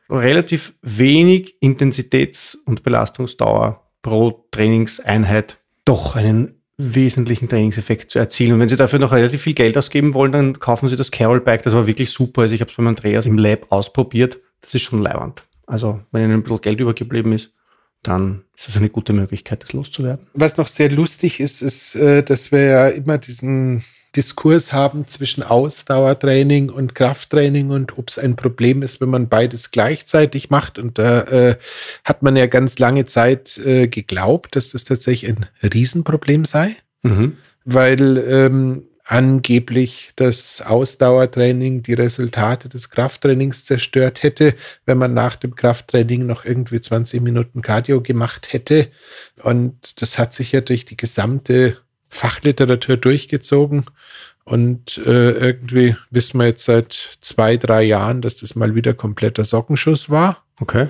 relativ 0.08 0.74
wenig 0.84 1.56
Intensitäts- 1.64 2.60
und 2.64 2.84
Belastungsdauer 2.84 3.90
pro 4.04 4.46
Trainingseinheit 4.52 5.58
doch 5.84 6.16
einen 6.16 6.59
wesentlichen 6.80 7.50
Trainingseffekt 7.50 8.10
zu 8.10 8.20
erzielen. 8.20 8.54
Und 8.54 8.62
wenn 8.62 8.70
Sie 8.70 8.78
dafür 8.78 9.00
noch 9.00 9.12
relativ 9.12 9.42
viel 9.42 9.54
Geld 9.54 9.78
ausgeben 9.78 10.14
wollen, 10.14 10.32
dann 10.32 10.60
kaufen 10.60 10.88
Sie 10.88 10.96
das 10.96 11.12
Carol 11.12 11.42
Bike. 11.42 11.64
Das 11.64 11.76
war 11.76 11.88
wirklich 11.88 12.10
super. 12.10 12.44
Also 12.44 12.56
ich 12.56 12.62
habe 12.62 12.72
es 12.72 12.78
beim 12.78 12.88
Andreas 12.88 13.26
im 13.26 13.38
Lab 13.38 13.68
ausprobiert. 13.70 14.40
Das 14.62 14.74
ist 14.74 14.84
schon 14.84 15.02
leiwand. 15.02 15.44
Also 15.68 16.00
wenn 16.12 16.24
Ihnen 16.24 16.34
ein 16.36 16.44
bisschen 16.44 16.62
Geld 16.62 16.80
übergeblieben 16.80 17.34
ist, 17.34 17.52
dann 18.02 18.44
ist 18.58 18.70
das 18.70 18.78
eine 18.78 18.90
gute 18.90 19.12
Möglichkeit, 19.12 19.62
das 19.62 19.74
loszuwerden. 19.74 20.28
Was 20.34 20.56
noch 20.56 20.68
sehr 20.68 20.90
lustig 20.90 21.42
ist, 21.42 21.62
ist, 21.62 21.96
äh, 21.96 22.24
dass 22.24 22.54
wir 22.54 22.62
ja 22.62 22.88
immer 22.88 23.18
diesen 23.18 23.84
Diskurs 24.16 24.74
haben 24.74 25.08
zwischen 25.08 25.44
Ausdauertraining 25.44 26.70
und 26.70 26.96
Krafttraining 26.96 27.70
und 27.70 27.98
ob 27.98 28.10
es 28.10 28.18
ein 28.18 28.36
Problem 28.36 28.82
ist, 28.82 29.02
wenn 29.02 29.10
man 29.10 29.30
beides 29.30 29.72
gleichzeitig 29.72 30.50
macht. 30.50 30.80
Und 30.80 30.98
da 30.98 31.22
äh, 31.24 31.58
hat 32.04 32.24
man 32.24 32.36
ja 32.36 32.48
ganz 32.48 32.80
lange 32.80 33.06
Zeit 33.06 33.58
äh, 33.60 33.88
geglaubt, 33.88 34.56
dass 34.56 34.72
das 34.72 34.84
tatsächlich 34.84 35.30
ein 35.30 35.46
Riesenproblem 35.62 36.46
sei, 36.46 36.76
mhm. 37.04 37.38
weil 37.66 38.18
ähm, 38.18 38.84
angeblich 39.06 40.12
das 40.16 40.62
Ausdauertraining 40.62 41.82
die 41.82 41.94
Resultate 41.94 42.70
des 42.70 42.90
Krafttrainings 42.92 43.66
zerstört 43.66 44.22
hätte, 44.22 44.54
wenn 44.86 45.00
man 45.00 45.16
nach 45.16 45.36
dem 45.36 45.56
Krafttraining 45.56 46.26
noch 46.28 46.46
irgendwie 46.46 46.80
20 46.80 47.22
Minuten 47.22 47.62
Cardio 47.62 48.02
gemacht 48.02 48.54
hätte. 48.54 48.88
Und 49.42 50.02
das 50.02 50.20
hat 50.20 50.34
sich 50.34 50.52
ja 50.52 50.62
durch 50.62 50.86
die 50.86 50.98
gesamte 50.98 51.78
Fachliteratur 52.10 52.98
durchgezogen. 52.98 53.86
Und 54.44 54.98
äh, 55.06 55.32
irgendwie 55.32 55.96
wissen 56.10 56.40
wir 56.40 56.48
jetzt 56.48 56.66
seit 56.66 57.18
zwei, 57.22 57.58
drei 57.58 57.84
Jahren, 57.84 58.22
dass 58.22 58.38
das 58.38 58.56
mal 58.56 58.74
wieder 58.74 58.94
kompletter 58.94 59.46
Sockenschuss 59.46 60.10
war. 60.10 60.44
Okay. 60.60 60.88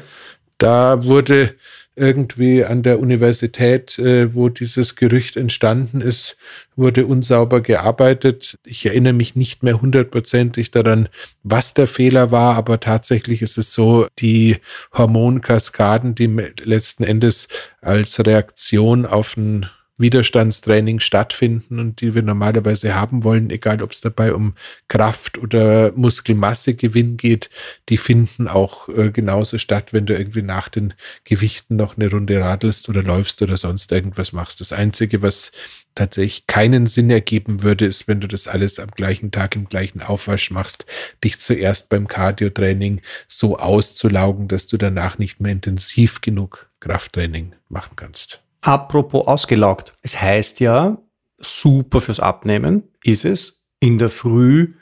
Da 0.58 1.04
wurde 1.04 1.56
irgendwie 2.00 2.64
an 2.64 2.82
der 2.82 3.00
Universität, 3.00 4.00
äh, 4.00 4.34
wo 4.34 4.50
dieses 4.50 4.96
Gerücht 4.96 5.36
entstanden 5.36 6.02
ist, 6.02 6.38
wurde 6.76 7.06
unsauber 7.06 7.62
gearbeitet. 7.62 8.58
Ich 8.66 8.86
erinnere 8.86 9.14
mich 9.14 9.36
nicht 9.36 9.62
mehr 9.62 9.82
hundertprozentig 9.82 10.72
daran, 10.72 11.10
was 11.44 11.74
der 11.74 11.88
Fehler 11.88 12.32
war, 12.32 12.56
aber 12.56 12.80
tatsächlich 12.80 13.42
ist 13.42 13.58
es 13.58 13.74
so, 13.74 14.08
die 14.20 14.58
Hormonkaskaden, 14.94 16.16
die 16.16 16.28
letzten 16.64 17.04
Endes 17.04 17.50
als 17.82 18.20
Reaktion 18.26 19.06
auf 19.06 19.36
ein 19.36 19.70
Widerstandstraining 20.00 21.00
stattfinden 21.00 21.80
und 21.80 22.02
die 22.02 22.16
wir 22.16 22.24
normalerweise 22.24 22.96
haben 22.96 23.24
wollen, 23.24 23.50
egal 23.50 23.84
ob 23.84 23.92
es 23.92 24.02
dabei 24.02 24.34
um 24.34 24.56
Kraft 24.88 25.38
oder 25.38 25.92
Muskelmassegewinn 25.92 27.18
geht, 27.18 27.50
die 27.90 27.98
finden 27.98 28.48
auch 28.48 28.90
äh, 28.90 29.12
genauso 29.12 29.58
statt, 29.58 29.94
wenn 29.94 30.06
du 30.06 30.18
irgendwie 30.18 30.42
nach 30.42 30.70
den 30.70 30.94
Gewichten 31.26 31.76
noch 31.76 31.98
eine 31.98 32.10
Runde 32.10 32.40
radelst 32.40 32.90
oder 32.90 33.04
läufst 33.04 33.42
oder 33.42 33.58
sonst 33.58 33.92
irgendwas 33.92 34.32
machst. 34.32 34.62
Das 34.62 34.74
Einzige, 34.74 35.22
was 35.22 35.52
tatsächlich 35.96 36.48
keinen 36.48 36.88
Sinn 36.88 37.10
ergeben 37.10 37.62
würde, 37.62 37.86
ist, 37.86 38.08
wenn 38.08 38.22
du 38.22 38.28
das 38.28 38.48
alles 38.48 38.80
am 38.80 38.92
gleichen 38.92 39.32
Tag 39.32 39.56
im 39.56 39.68
gleichen 39.68 40.02
Aufwasch 40.02 40.50
machst, 40.50 40.86
dich 41.24 41.40
zuerst 41.40 41.90
beim 41.90 42.08
Cardiotraining 42.08 43.02
so 43.28 43.58
auszulaugen, 43.58 44.48
dass 44.48 44.68
du 44.68 44.78
danach 44.78 45.18
nicht 45.18 45.42
mehr 45.42 45.52
intensiv 45.52 46.22
genug 46.22 46.70
Krafttraining 46.80 47.54
machen 47.68 47.98
kannst. 47.98 48.42
Apropos 48.62 49.28
ausgelaugt. 49.28 49.96
Es 50.02 50.22
heißt 50.22 50.60
ja, 50.60 50.98
super 51.38 52.02
fürs 52.02 52.20
Abnehmen 52.20 52.84
ist 53.04 53.26
es, 53.26 53.66
in 53.80 53.98
der 53.98 54.10
Früh 54.10 54.74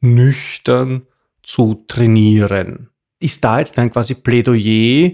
nüchtern 0.00 1.06
zu 1.42 1.84
trainieren. 1.88 2.90
Ist 3.18 3.44
da 3.44 3.58
jetzt 3.58 3.78
dann 3.78 3.90
quasi 3.90 4.14
Plädoyer 4.14 5.12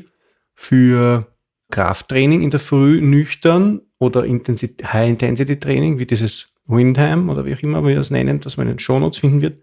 für 0.55 1.27
Krafttraining 1.71 2.43
in 2.43 2.51
der 2.51 2.61
Früh 2.61 3.01
nüchtern 3.01 3.81
oder 3.99 4.23
High-Intensity-Training, 4.23 5.99
wie 5.99 6.07
dieses 6.07 6.49
Windham 6.67 7.31
oder 7.31 7.45
wie 7.45 7.55
auch 7.55 7.63
immer 7.63 7.85
wir 7.85 7.97
das 7.97 8.11
nennen, 8.11 8.41
das 8.41 8.57
man 8.57 8.67
in 8.67 8.75
den 8.75 8.79
Shownotes 8.79 9.21
finden 9.21 9.41
wird? 9.41 9.63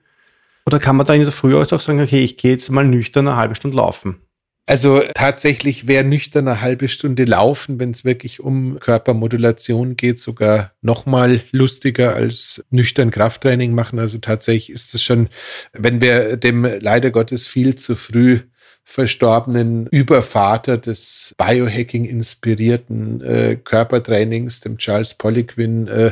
Oder 0.66 0.80
kann 0.80 0.96
man 0.96 1.06
da 1.06 1.14
in 1.14 1.22
der 1.22 1.32
Früh 1.32 1.56
auch 1.56 1.68
sagen, 1.68 2.02
okay, 2.02 2.24
ich 2.24 2.38
gehe 2.38 2.52
jetzt 2.52 2.70
mal 2.72 2.86
nüchtern 2.86 3.28
eine 3.28 3.38
halbe 3.38 3.56
Stunde 3.56 3.78
laufen? 3.78 4.22
Also 4.70 5.02
tatsächlich 5.16 5.88
wäre 5.88 6.04
nüchtern 6.04 6.48
eine 6.48 6.62
halbe 6.62 6.90
Stunde 6.90 7.26
laufen, 7.26 7.80
wenn 7.80 7.90
es 7.90 8.06
wirklich 8.06 8.40
um 8.40 8.80
Körpermodulation 8.80 9.96
geht, 9.96 10.20
sogar 10.20 10.74
noch 10.84 11.08
mal 11.08 11.42
lustiger 11.52 12.14
als 12.14 12.64
nüchtern 12.70 13.10
Krafttraining 13.10 13.74
machen. 13.74 13.98
Also 13.98 14.20
tatsächlich 14.20 14.70
ist 14.70 14.94
es 14.94 15.02
schon, 15.02 15.30
wenn 15.74 16.02
wir 16.02 16.38
dem 16.38 16.66
leider 16.66 17.10
Gottes 17.10 17.48
viel 17.48 17.78
zu 17.78 17.96
früh 17.96 18.42
verstorbenen 18.84 19.88
Übervater 19.88 20.78
des 20.78 21.34
Biohacking 21.40 22.06
inspirierten 22.06 23.22
äh, 23.22 23.56
Körpertrainings, 23.56 24.60
dem 24.60 24.78
Charles 24.78 25.16
Poliquin, 25.16 25.88
äh, 25.88 26.12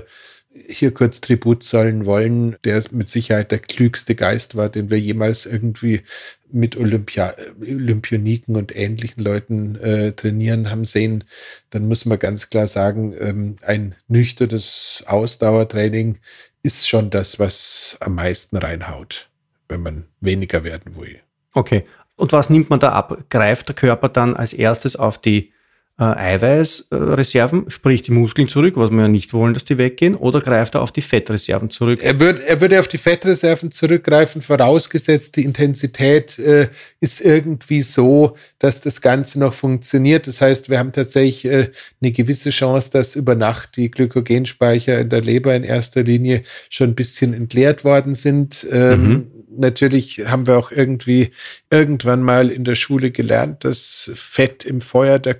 hier 0.67 0.93
kurz 0.93 1.21
Tribut 1.21 1.63
zollen 1.63 2.05
wollen, 2.05 2.55
der 2.63 2.83
mit 2.91 3.09
Sicherheit 3.09 3.51
der 3.51 3.59
klügste 3.59 4.15
Geist 4.15 4.55
war, 4.55 4.69
den 4.69 4.89
wir 4.89 4.99
jemals 4.99 5.45
irgendwie 5.45 6.01
mit 6.51 6.77
Olympia 6.77 7.35
Olympioniken 7.59 8.55
und 8.55 8.75
ähnlichen 8.75 9.23
Leuten 9.23 9.75
äh, 9.75 10.13
trainieren 10.13 10.71
haben 10.71 10.85
sehen, 10.85 11.23
dann 11.69 11.87
muss 11.87 12.05
man 12.05 12.19
ganz 12.19 12.49
klar 12.49 12.67
sagen, 12.67 13.13
ähm, 13.19 13.55
ein 13.61 13.95
nüchternes 14.07 15.03
Ausdauertraining 15.07 16.19
ist 16.63 16.87
schon 16.87 17.09
das, 17.09 17.39
was 17.39 17.97
am 17.99 18.15
meisten 18.15 18.57
reinhaut, 18.57 19.29
wenn 19.67 19.81
man 19.81 20.05
weniger 20.21 20.63
werden 20.63 20.95
will. 20.97 21.19
Okay. 21.53 21.85
Und 22.15 22.31
was 22.31 22.49
nimmt 22.49 22.69
man 22.69 22.79
da 22.79 22.93
ab? 22.93 23.25
Greift 23.29 23.67
der 23.67 23.75
Körper 23.75 24.09
dann 24.09 24.35
als 24.35 24.51
erstes 24.51 24.95
auf 24.95 25.19
die 25.19 25.53
äh, 25.99 26.03
Eiweißreserven, 26.03 27.71
sprich 27.71 28.03
die 28.03 28.11
Muskeln 28.11 28.47
zurück, 28.47 28.75
was 28.77 28.91
wir 28.91 29.01
ja 29.01 29.07
nicht 29.07 29.33
wollen, 29.33 29.55
dass 29.55 29.65
die 29.65 29.79
weggehen, 29.79 30.15
oder 30.15 30.41
greift 30.41 30.75
er 30.75 30.81
auf 30.81 30.91
die 30.91 31.01
Fettreserven 31.01 31.71
zurück? 31.71 31.99
Er, 32.03 32.19
würd, 32.19 32.41
er 32.45 32.61
würde 32.61 32.79
auf 32.79 32.87
die 32.87 32.99
Fettreserven 32.99 33.71
zurückgreifen, 33.71 34.43
vorausgesetzt 34.43 35.35
die 35.35 35.43
Intensität 35.43 36.37
äh, 36.37 36.69
ist 36.99 37.21
irgendwie 37.21 37.81
so, 37.81 38.35
dass 38.59 38.81
das 38.81 39.01
Ganze 39.01 39.39
noch 39.39 39.55
funktioniert. 39.55 40.27
Das 40.27 40.39
heißt, 40.39 40.69
wir 40.69 40.77
haben 40.77 40.91
tatsächlich 40.91 41.45
äh, 41.45 41.71
eine 41.99 42.11
gewisse 42.11 42.51
Chance, 42.51 42.91
dass 42.91 43.15
über 43.15 43.33
Nacht 43.33 43.75
die 43.75 43.89
Glykogenspeicher 43.89 44.99
in 44.99 45.09
der 45.09 45.21
Leber 45.21 45.55
in 45.55 45.63
erster 45.63 46.03
Linie 46.03 46.43
schon 46.69 46.91
ein 46.91 46.95
bisschen 46.95 47.33
entleert 47.33 47.83
worden 47.83 48.13
sind. 48.13 48.67
Ähm, 48.71 49.03
mhm 49.03 49.31
natürlich 49.57 50.23
haben 50.27 50.47
wir 50.47 50.57
auch 50.57 50.71
irgendwie 50.71 51.31
irgendwann 51.69 52.21
mal 52.21 52.49
in 52.49 52.63
der 52.63 52.75
Schule 52.75 53.11
gelernt, 53.11 53.63
dass 53.63 54.11
Fett 54.13 54.65
im 54.65 54.81
Feuer 54.81 55.19
der 55.19 55.35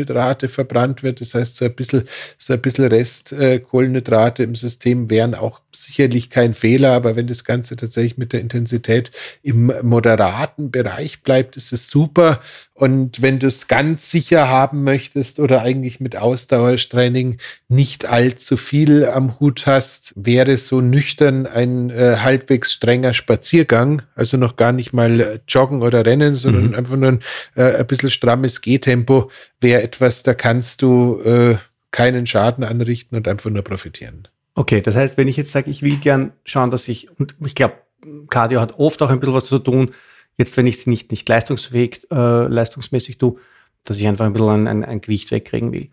Kohlenhydrate 0.00 0.48
verbrannt 0.48 1.02
wird. 1.02 1.20
Das 1.20 1.34
heißt, 1.34 1.56
so 1.56 1.64
ein 1.64 1.74
bisschen, 1.74 2.08
so 2.38 2.52
ein 2.54 2.60
bisschen 2.60 2.86
Rest 2.86 3.32
äh, 3.32 3.58
Kohlenhydrate 3.60 4.42
im 4.42 4.54
System 4.54 5.10
wären 5.10 5.34
auch 5.34 5.60
sicherlich 5.72 6.30
kein 6.30 6.54
Fehler, 6.54 6.92
aber 6.92 7.16
wenn 7.16 7.26
das 7.26 7.44
Ganze 7.44 7.76
tatsächlich 7.76 8.18
mit 8.18 8.32
der 8.32 8.40
Intensität 8.40 9.10
im 9.42 9.72
moderaten 9.82 10.70
Bereich 10.70 11.22
bleibt, 11.22 11.56
ist 11.56 11.72
es 11.72 11.88
super. 11.88 12.40
Und 12.74 13.20
wenn 13.20 13.38
du 13.38 13.46
es 13.46 13.68
ganz 13.68 14.10
sicher 14.10 14.48
haben 14.48 14.84
möchtest 14.84 15.38
oder 15.38 15.62
eigentlich 15.62 16.00
mit 16.00 16.16
Ausdauertraining 16.16 17.38
nicht 17.68 18.06
allzu 18.06 18.56
viel 18.56 19.04
am 19.04 19.38
Hut 19.38 19.66
hast, 19.66 20.14
wäre 20.16 20.56
so 20.56 20.80
nüchtern 20.80 21.46
ein 21.46 21.90
äh, 21.90 22.16
halbwegs 22.20 22.72
strenger 22.72 23.12
Spaziergang, 23.12 24.02
also 24.14 24.36
noch 24.36 24.56
gar 24.56 24.72
nicht 24.72 24.92
mal 24.92 25.20
äh, 25.20 25.38
joggen 25.46 25.82
oder 25.82 26.06
rennen, 26.06 26.34
sondern 26.34 26.68
mhm. 26.68 26.74
einfach 26.74 26.96
nur 26.96 27.08
ein, 27.08 27.20
äh, 27.54 27.76
ein 27.76 27.86
bisschen 27.86 28.10
strammes 28.10 28.62
Gehtempo, 28.62 29.30
wäre 29.60 29.82
etwas, 29.82 30.22
da 30.22 30.34
kannst 30.34 30.82
du 30.82 31.20
äh, 31.22 31.56
keinen 31.90 32.26
Schaden 32.26 32.64
anrichten 32.64 33.16
und 33.16 33.28
einfach 33.28 33.50
nur 33.50 33.62
profitieren. 33.62 34.28
Okay, 34.54 34.80
das 34.80 34.96
heißt, 34.96 35.16
wenn 35.16 35.28
ich 35.28 35.36
jetzt 35.36 35.52
sage, 35.52 35.70
ich 35.70 35.82
will 35.82 35.96
gern 35.96 36.32
schauen, 36.44 36.70
dass 36.70 36.88
ich, 36.88 37.08
und 37.18 37.36
ich 37.44 37.54
glaube, 37.54 37.74
Cardio 38.28 38.60
hat 38.60 38.78
oft 38.78 39.00
auch 39.02 39.10
ein 39.10 39.20
bisschen 39.20 39.34
was 39.34 39.44
zu 39.44 39.58
tun, 39.58 39.92
jetzt 40.36 40.56
wenn 40.56 40.66
ich 40.66 40.76
es 40.76 40.86
nicht, 40.86 41.10
nicht 41.10 41.28
leistungsfähig, 41.28 42.06
äh, 42.10 42.46
leistungsmäßig 42.46 43.18
tue, 43.18 43.36
dass 43.84 43.98
ich 43.98 44.06
einfach 44.06 44.26
ein 44.26 44.32
bisschen 44.32 44.48
ein, 44.48 44.66
ein, 44.66 44.84
ein 44.84 45.00
Gewicht 45.00 45.30
wegkriegen 45.30 45.72
will. 45.72 45.90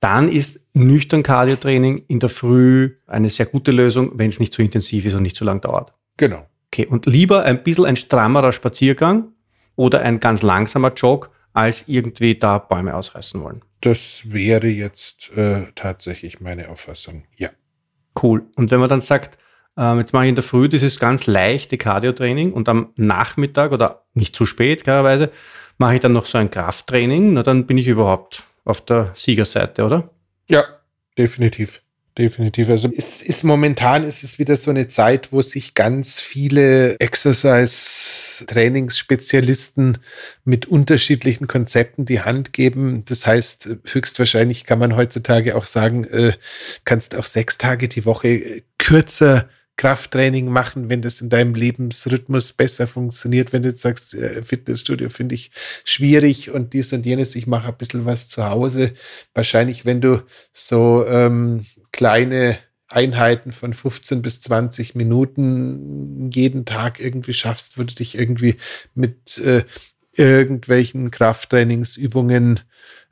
Dann 0.00 0.30
ist 0.30 0.66
nüchtern 0.72 1.22
Cardio-Training 1.22 2.04
in 2.08 2.20
der 2.20 2.30
Früh 2.30 2.96
eine 3.06 3.28
sehr 3.28 3.46
gute 3.46 3.70
Lösung, 3.70 4.12
wenn 4.14 4.30
es 4.30 4.40
nicht 4.40 4.54
zu 4.54 4.62
intensiv 4.62 5.04
ist 5.04 5.14
und 5.14 5.22
nicht 5.22 5.36
zu 5.36 5.44
lang 5.44 5.60
dauert. 5.60 5.92
Genau. 6.16 6.46
Okay, 6.72 6.86
und 6.86 7.06
lieber 7.06 7.44
ein 7.44 7.62
bisschen 7.62 7.84
ein 7.84 7.96
strammerer 7.96 8.52
Spaziergang 8.52 9.32
oder 9.76 10.00
ein 10.00 10.20
ganz 10.20 10.42
langsamer 10.42 10.92
Jog, 10.94 11.30
als 11.52 11.88
irgendwie 11.88 12.36
da 12.36 12.58
Bäume 12.58 12.94
ausreißen 12.94 13.42
wollen. 13.42 13.62
Das 13.80 14.22
wäre 14.24 14.68
jetzt 14.68 15.30
äh, 15.36 15.66
tatsächlich 15.74 16.40
meine 16.40 16.68
Auffassung, 16.68 17.24
ja. 17.36 17.50
Cool. 18.20 18.46
Und 18.56 18.70
wenn 18.70 18.80
man 18.80 18.88
dann 18.88 19.00
sagt, 19.00 19.38
ähm, 19.76 19.98
jetzt 19.98 20.12
mache 20.12 20.24
ich 20.24 20.28
in 20.30 20.34
der 20.34 20.44
Früh 20.44 20.68
dieses 20.68 20.98
ganz 20.98 21.26
leichte 21.26 21.78
Cardio-Training 21.78 22.52
und 22.52 22.68
am 22.68 22.92
Nachmittag 22.96 23.72
oder 23.72 24.04
nicht 24.14 24.34
zu 24.34 24.46
spät, 24.46 24.84
klarerweise, 24.84 25.30
mache 25.78 25.94
ich 25.94 26.00
dann 26.00 26.12
noch 26.12 26.26
so 26.26 26.38
ein 26.38 26.50
Krafttraining, 26.50 27.32
na 27.32 27.42
dann 27.42 27.66
bin 27.66 27.78
ich 27.78 27.86
überhaupt 27.86 28.44
auf 28.64 28.84
der 28.84 29.12
Siegerseite, 29.14 29.84
oder? 29.84 30.10
Ja, 30.48 30.64
definitiv 31.16 31.82
definitiv. 32.20 32.68
Also 32.68 32.90
es 32.94 33.22
ist 33.22 33.42
momentan 33.44 34.04
ist 34.04 34.22
es 34.22 34.38
wieder 34.38 34.54
so 34.56 34.70
eine 34.70 34.86
Zeit, 34.88 35.32
wo 35.32 35.40
sich 35.42 35.74
ganz 35.74 36.20
viele 36.20 37.00
Exercise-Trainingsspezialisten 37.00 39.98
mit 40.44 40.66
unterschiedlichen 40.66 41.48
Konzepten 41.48 42.04
die 42.04 42.20
Hand 42.20 42.52
geben. 42.52 43.04
Das 43.06 43.26
heißt, 43.26 43.70
höchstwahrscheinlich 43.84 44.64
kann 44.64 44.78
man 44.78 44.96
heutzutage 44.96 45.56
auch 45.56 45.64
sagen, 45.66 46.04
äh, 46.04 46.34
kannst 46.84 47.16
auch 47.16 47.24
sechs 47.24 47.56
Tage 47.58 47.88
die 47.88 48.04
Woche 48.04 48.28
äh, 48.28 48.62
kürzer 48.78 49.48
Krafttraining 49.76 50.48
machen, 50.48 50.90
wenn 50.90 51.00
das 51.00 51.20
in 51.22 51.30
deinem 51.30 51.54
Lebensrhythmus 51.54 52.52
besser 52.52 52.86
funktioniert. 52.86 53.54
Wenn 53.54 53.62
du 53.62 53.70
jetzt 53.70 53.80
sagst, 53.80 54.12
äh, 54.12 54.42
Fitnessstudio 54.42 55.08
finde 55.08 55.36
ich 55.36 55.52
schwierig 55.84 56.50
und 56.50 56.74
dies 56.74 56.92
und 56.92 57.06
jenes, 57.06 57.34
ich 57.34 57.46
mache 57.46 57.68
ein 57.68 57.78
bisschen 57.78 58.04
was 58.04 58.28
zu 58.28 58.44
Hause. 58.44 58.92
Wahrscheinlich, 59.32 59.86
wenn 59.86 60.02
du 60.02 60.22
so 60.52 61.06
ähm, 61.06 61.64
kleine 62.00 62.56
Einheiten 62.88 63.52
von 63.52 63.74
15 63.74 64.22
bis 64.22 64.40
20 64.40 64.94
Minuten 64.94 66.30
jeden 66.30 66.64
Tag 66.64 66.98
irgendwie 66.98 67.34
schaffst, 67.34 67.76
würde 67.76 67.94
dich 67.94 68.16
irgendwie 68.16 68.56
mit 68.94 69.36
äh, 69.36 69.64
irgendwelchen 70.14 71.10
Krafttrainingsübungen 71.10 72.60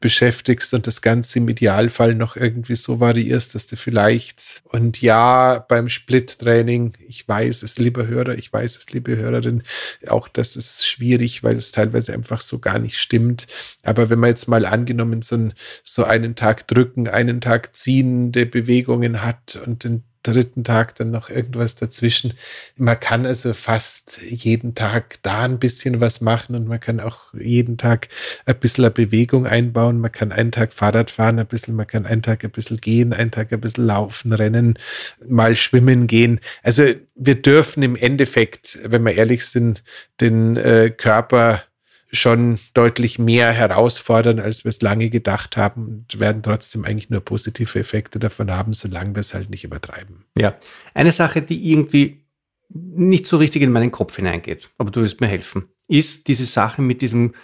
beschäftigst 0.00 0.74
und 0.74 0.86
das 0.86 1.02
Ganze 1.02 1.38
im 1.38 1.48
Idealfall 1.48 2.14
noch 2.14 2.36
irgendwie 2.36 2.76
so 2.76 3.00
variierst, 3.00 3.54
dass 3.54 3.66
du 3.66 3.76
vielleicht, 3.76 4.62
und 4.64 5.00
ja, 5.02 5.58
beim 5.68 5.88
Split-Training, 5.88 6.92
ich 7.06 7.26
weiß 7.26 7.62
es, 7.62 7.78
liebe 7.78 8.06
Hörer, 8.06 8.36
ich 8.38 8.52
weiß 8.52 8.76
es, 8.76 8.92
liebe 8.92 9.16
Hörerin, 9.16 9.64
auch 10.06 10.28
das 10.28 10.56
ist 10.56 10.86
schwierig, 10.86 11.42
weil 11.42 11.56
es 11.56 11.72
teilweise 11.72 12.12
einfach 12.12 12.40
so 12.40 12.58
gar 12.58 12.78
nicht 12.78 12.98
stimmt. 12.98 13.46
Aber 13.82 14.08
wenn 14.08 14.20
man 14.20 14.30
jetzt 14.30 14.48
mal 14.48 14.66
angenommen 14.66 15.22
so, 15.22 15.50
so 15.82 16.04
einen 16.04 16.36
Tag 16.36 16.68
drücken, 16.68 17.08
einen 17.08 17.40
Tag 17.40 17.74
ziehende 17.74 18.46
Bewegungen 18.46 19.22
hat 19.22 19.56
und 19.66 19.84
den 19.84 20.04
dritten 20.22 20.64
Tag 20.64 20.94
dann 20.96 21.10
noch 21.10 21.30
irgendwas 21.30 21.76
dazwischen. 21.76 22.34
Man 22.76 22.98
kann 22.98 23.26
also 23.26 23.54
fast 23.54 24.20
jeden 24.22 24.74
Tag 24.74 25.16
da 25.22 25.42
ein 25.42 25.58
bisschen 25.58 26.00
was 26.00 26.20
machen 26.20 26.54
und 26.54 26.66
man 26.66 26.80
kann 26.80 27.00
auch 27.00 27.32
jeden 27.34 27.78
Tag 27.78 28.08
ein 28.46 28.58
bisschen 28.58 28.92
Bewegung 28.92 29.46
einbauen. 29.46 30.00
Man 30.00 30.12
kann 30.12 30.32
einen 30.32 30.52
Tag 30.52 30.72
Fahrrad 30.72 31.10
fahren, 31.10 31.38
ein 31.38 31.46
bisschen, 31.46 31.74
man 31.74 31.86
kann 31.86 32.06
einen 32.06 32.22
Tag 32.22 32.44
ein 32.44 32.50
bisschen 32.50 32.78
gehen, 32.78 33.12
einen 33.12 33.30
Tag 33.30 33.52
ein 33.52 33.60
bisschen 33.60 33.86
laufen, 33.86 34.32
rennen, 34.32 34.78
mal 35.26 35.56
schwimmen 35.56 36.06
gehen. 36.06 36.40
Also 36.62 36.84
wir 37.14 37.40
dürfen 37.40 37.82
im 37.82 37.96
Endeffekt, 37.96 38.78
wenn 38.84 39.04
wir 39.04 39.14
ehrlich 39.14 39.46
sind, 39.46 39.82
den 40.20 40.56
äh, 40.56 40.90
Körper 40.90 41.62
schon 42.10 42.58
deutlich 42.74 43.18
mehr 43.18 43.52
herausfordern, 43.52 44.38
als 44.40 44.64
wir 44.64 44.70
es 44.70 44.80
lange 44.80 45.10
gedacht 45.10 45.56
haben 45.56 45.86
und 45.86 46.20
werden 46.20 46.42
trotzdem 46.42 46.84
eigentlich 46.84 47.10
nur 47.10 47.20
positive 47.20 47.78
Effekte 47.78 48.18
davon 48.18 48.50
haben, 48.50 48.72
solange 48.72 49.14
wir 49.14 49.20
es 49.20 49.34
halt 49.34 49.50
nicht 49.50 49.64
übertreiben. 49.64 50.24
Ja, 50.36 50.56
eine 50.94 51.12
Sache, 51.12 51.42
die 51.42 51.70
irgendwie 51.70 52.24
nicht 52.70 53.26
so 53.26 53.36
richtig 53.36 53.62
in 53.62 53.72
meinen 53.72 53.90
Kopf 53.90 54.16
hineingeht, 54.16 54.70
aber 54.78 54.90
du 54.90 55.02
wirst 55.02 55.20
mir 55.20 55.26
helfen, 55.26 55.68
ist 55.86 56.28
diese 56.28 56.46
Sache 56.46 56.82
mit 56.82 57.02
diesem 57.02 57.34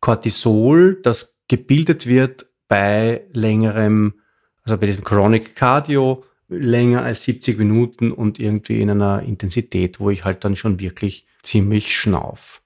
Cortisol, 0.00 1.00
das 1.02 1.38
gebildet 1.48 2.06
wird 2.06 2.46
bei 2.68 3.22
längerem, 3.32 4.14
also 4.62 4.78
bei 4.78 4.86
diesem 4.86 5.04
Chronic 5.04 5.56
Cardio, 5.56 6.24
länger 6.48 7.02
als 7.02 7.24
70 7.24 7.58
Minuten 7.58 8.12
und 8.12 8.38
irgendwie 8.40 8.80
in 8.80 8.90
einer 8.90 9.22
Intensität, 9.22 10.00
wo 10.00 10.10
ich 10.10 10.24
halt 10.24 10.44
dann 10.44 10.56
schon 10.56 10.80
wirklich 10.80 11.26
ziemlich 11.42 11.96
schnauf. 11.96 12.59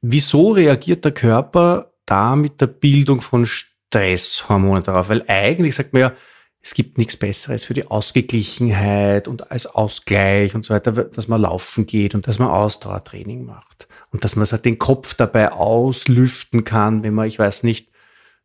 Wieso 0.00 0.52
reagiert 0.52 1.04
der 1.04 1.12
Körper 1.12 1.92
da 2.06 2.36
mit 2.36 2.60
der 2.60 2.68
Bildung 2.68 3.20
von 3.20 3.46
Stresshormonen 3.46 4.84
darauf? 4.84 5.08
Weil 5.08 5.24
eigentlich 5.26 5.74
sagt 5.74 5.92
man 5.92 6.00
ja, 6.00 6.12
es 6.60 6.74
gibt 6.74 6.98
nichts 6.98 7.16
Besseres 7.16 7.64
für 7.64 7.74
die 7.74 7.86
Ausgeglichenheit 7.86 9.28
und 9.28 9.50
als 9.50 9.66
Ausgleich 9.66 10.54
und 10.54 10.64
so 10.64 10.74
weiter, 10.74 10.92
dass 10.92 11.28
man 11.28 11.40
laufen 11.40 11.86
geht 11.86 12.14
und 12.14 12.28
dass 12.28 12.38
man 12.38 12.48
Ausdauertraining 12.48 13.44
macht 13.44 13.88
und 14.10 14.24
dass 14.24 14.36
man 14.36 14.46
halt 14.46 14.64
den 14.64 14.78
Kopf 14.78 15.14
dabei 15.14 15.52
auslüften 15.52 16.64
kann, 16.64 17.02
wenn 17.02 17.14
man, 17.14 17.28
ich 17.28 17.38
weiß 17.38 17.62
nicht, 17.62 17.90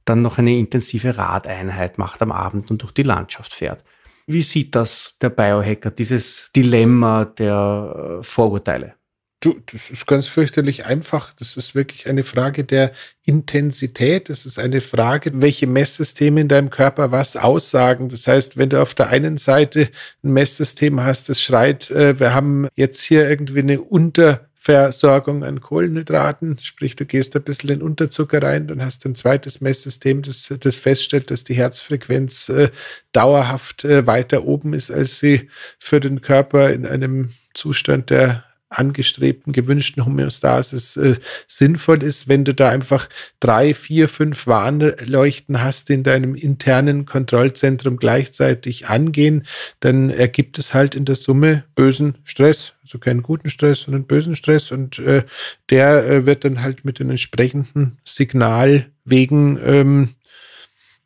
dann 0.06 0.22
noch 0.22 0.38
eine 0.38 0.58
intensive 0.58 1.18
Radeinheit 1.18 1.98
macht 1.98 2.22
am 2.22 2.32
Abend 2.32 2.72
und 2.72 2.82
durch 2.82 2.92
die 2.92 3.04
Landschaft 3.04 3.54
fährt. 3.54 3.84
Wie 4.26 4.42
sieht 4.42 4.76
das 4.76 5.18
der 5.22 5.30
Biohacker, 5.30 5.92
dieses 5.92 6.52
Dilemma 6.56 7.26
der 7.26 8.20
äh, 8.20 8.24
Vorurteile? 8.24 8.96
Du, 9.44 9.60
das 9.74 9.90
ist 9.90 10.08
ganz 10.08 10.28
fürchterlich 10.28 10.86
einfach. 10.86 11.34
Das 11.34 11.58
ist 11.58 11.76
wirklich 11.76 12.08
eine 12.08 12.24
Frage 12.24 12.64
der 12.64 12.94
Intensität. 13.26 14.30
Das 14.30 14.46
ist 14.46 14.58
eine 14.58 14.80
Frage, 14.80 15.34
welche 15.34 15.68
Messsysteme 15.68 16.40
in 16.40 16.48
deinem 16.48 16.70
Körper 16.70 17.12
was 17.12 17.36
aussagen. 17.36 18.08
Das 18.08 18.26
heißt, 18.26 18.56
wenn 18.56 18.70
du 18.70 18.82
auf 18.82 18.94
der 18.94 19.10
einen 19.10 19.36
Seite 19.36 19.90
ein 20.24 20.32
Messsystem 20.32 21.02
hast, 21.02 21.28
das 21.28 21.42
schreit, 21.42 21.92
äh, 21.92 22.18
wir 22.22 22.34
haben 22.34 22.70
jetzt 22.76 23.02
hier 23.02 23.30
irgendwie 23.30 23.60
eine 23.60 23.82
Unterversorgung 23.82 25.44
an 25.44 25.60
Kohlenhydraten, 25.60 26.58
sprich, 26.60 26.96
du 26.96 27.06
gehst 27.06 27.36
ein 27.36 27.44
bisschen 27.44 27.70
in 27.70 27.82
Unterzucker 27.82 28.42
rein, 28.42 28.70
dann 28.70 28.82
hast 28.82 29.04
du 29.04 29.10
ein 29.10 29.16
zweites 29.16 29.60
Messsystem, 29.60 30.22
das, 30.22 30.54
das 30.58 30.78
feststellt, 30.78 31.32
dass 31.32 31.44
die 31.44 31.56
Herzfrequenz 31.56 32.48
äh, 32.48 32.70
dauerhaft 33.12 33.84
äh, 33.84 34.08
weiter 34.08 34.46
oben 34.46 34.74
ist, 34.74 34.90
als 34.90 35.20
sie 35.20 35.50
für 35.80 36.00
den 36.00 36.22
Körper 36.22 36.70
in 36.70 36.86
einem 36.86 37.32
Zustand 37.54 38.10
der 38.10 38.46
angestrebten, 38.78 39.54
gewünschten 39.54 40.06
Homöostasis 40.06 40.98
äh, 40.98 41.16
sinnvoll 41.48 42.04
ist, 42.04 42.28
wenn 42.28 42.44
du 42.44 42.54
da 42.54 42.70
einfach 42.70 43.08
drei, 43.40 43.74
vier, 43.74 44.10
fünf 44.10 44.48
Warnleuchten 44.48 45.62
hast, 45.62 45.90
die 45.90 45.94
in 45.94 46.04
deinem 46.04 46.36
internen 46.36 47.06
Kontrollzentrum 47.06 47.98
gleichzeitig 47.98 48.88
angehen, 48.88 49.44
dann 49.80 50.10
ergibt 50.10 50.58
es 50.58 50.74
halt 50.74 50.96
in 50.96 51.06
der 51.06 51.16
Summe 51.16 51.64
bösen 51.76 52.18
Stress. 52.24 52.74
Also 52.84 53.00
keinen 53.00 53.24
guten 53.24 53.50
Stress, 53.50 53.82
sondern 53.82 54.06
bösen 54.06 54.36
Stress. 54.36 54.72
Und 54.72 55.00
äh, 55.00 55.24
der 55.70 56.06
äh, 56.06 56.26
wird 56.26 56.44
dann 56.44 56.62
halt 56.62 56.86
mit 56.86 57.00
den 57.00 57.10
entsprechenden 57.10 57.98
Signalwegen 58.04 59.60
ähm, 59.64 60.10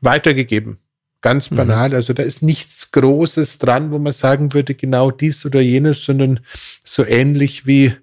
weitergegeben. 0.01 0.80
Ganz 1.28 1.52
mhm. 1.52 1.58
banal. 1.58 1.90
Mhm. 1.90 1.96
Also 1.96 2.13
da 2.13 2.24
ist 2.24 2.42
nichts 2.42 2.94
Großes 2.94 3.60
dran, 3.60 3.92
wo 3.92 4.00
man 4.00 4.13
sagen 4.13 4.54
würde, 4.54 4.76
genau 4.76 5.12
dies 5.12 5.46
oder 5.46 5.60
jenes, 5.60 6.06
sondern 6.06 6.40
so 6.86 7.06
ähnlich 7.06 7.68
wie 7.68 7.94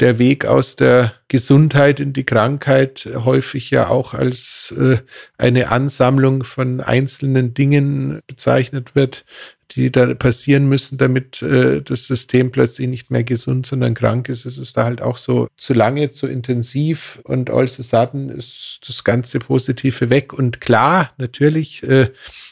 der 0.00 0.18
Weg 0.18 0.46
aus 0.46 0.76
der 0.76 1.14
Gesundheit 1.28 2.00
in 2.00 2.12
die 2.12 2.24
Krankheit 2.24 3.08
häufig 3.12 3.70
ja 3.70 3.88
auch 3.88 4.14
als 4.14 4.72
äh, 4.78 4.98
eine 5.36 5.70
Ansammlung 5.70 6.44
von 6.44 6.80
einzelnen 6.80 7.52
Dingen 7.52 8.20
bezeichnet 8.26 8.94
wird, 8.94 9.24
die 9.72 9.92
da 9.92 10.14
passieren 10.14 10.68
müssen, 10.68 10.98
damit 10.98 11.42
äh, 11.42 11.82
das 11.82 12.06
System 12.06 12.52
plötzlich 12.52 12.88
nicht 12.88 13.10
mehr 13.10 13.24
gesund, 13.24 13.66
sondern 13.66 13.94
krank 13.94 14.28
ist. 14.28 14.46
Es 14.46 14.56
ist 14.56 14.76
da 14.76 14.84
halt 14.84 15.02
auch 15.02 15.18
so 15.18 15.48
zu 15.56 15.74
lange, 15.74 16.10
zu 16.10 16.26
intensiv 16.26 17.20
und 17.24 17.50
all 17.50 17.64
a 17.64 17.68
sudden 17.68 18.30
ist 18.30 18.80
das 18.86 19.04
ganze 19.04 19.40
Positive 19.40 20.10
weg. 20.10 20.32
Und 20.32 20.60
klar, 20.60 21.12
natürlich, 21.18 21.82
äh, 21.82 22.10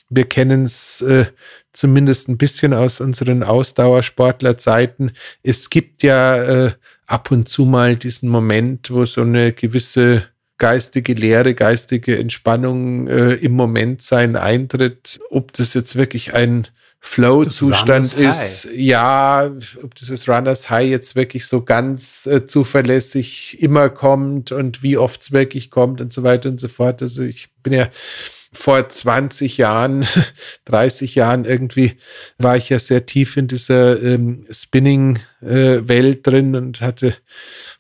wir 0.09 0.29
kennen 0.29 0.65
es 0.65 1.01
äh, 1.03 1.27
zumindest 1.73 2.29
ein 2.29 2.39
bisschen 2.39 2.75
aus 2.75 3.01
unseren 3.01 3.43
Ausdauersportlerzeiten. 3.43 5.13
Es 5.43 5.71
gibt 5.71 6.03
ja 6.03 6.67
äh, 6.67 6.73
ab 7.07 7.31
und 7.31 7.49
zu 7.49 7.65
mal 7.65 7.97
diesen 7.97 8.29
Moment, 8.29 8.91
wo 8.91 9.05
so 9.05 9.23
eine 9.23 9.53
gewisse 9.53 10.25
geistige 10.59 11.13
Leere, 11.13 11.55
geistige 11.55 12.19
Entspannung 12.19 13.09
äh, 13.09 13.35
im 13.35 13.53
Moment 13.53 14.01
sein 14.03 14.37
eintritt. 14.37 15.19
Ob 15.31 15.53
das 15.53 15.75
jetzt 15.75 15.97
wirklich 15.97 16.35
ein 16.35 16.67
Flow-Zustand 17.01 18.15
ist, 18.15 18.69
ja, 18.75 19.51
ob 19.83 19.95
dieses 19.95 20.29
Runners 20.29 20.71
High 20.71 20.89
jetzt 20.89 21.15
wirklich 21.15 21.47
so 21.47 21.63
ganz 21.63 22.27
äh, 22.27 22.47
zuverlässig 22.47 23.61
immer 23.61 23.91
kommt 23.91 24.51
und 24.51 24.83
wie 24.83 24.97
oft 24.97 25.21
es 25.21 25.33
wirklich 25.33 25.71
kommt 25.71 26.01
und 26.01 26.13
so 26.13 26.23
weiter 26.23 26.49
und 26.49 26.59
so 26.59 26.69
fort. 26.69 27.03
Also 27.03 27.23
ich 27.23 27.49
bin 27.63 27.75
ja 27.75 27.89
vor 28.53 28.89
20 28.89 29.59
Jahren, 29.59 30.07
30 30.65 31.15
Jahren 31.15 31.45
irgendwie 31.45 31.97
war 32.39 32.57
ich 32.57 32.71
ja 32.71 32.79
sehr 32.79 33.07
tief 33.07 33.37
in 33.37 33.47
dieser 33.47 34.03
ähm, 34.03 34.47
Spinning-Welt 34.51 35.21
äh, 35.41 35.83
drin 35.83 36.57
und 36.57 36.81
hatte 36.81 37.15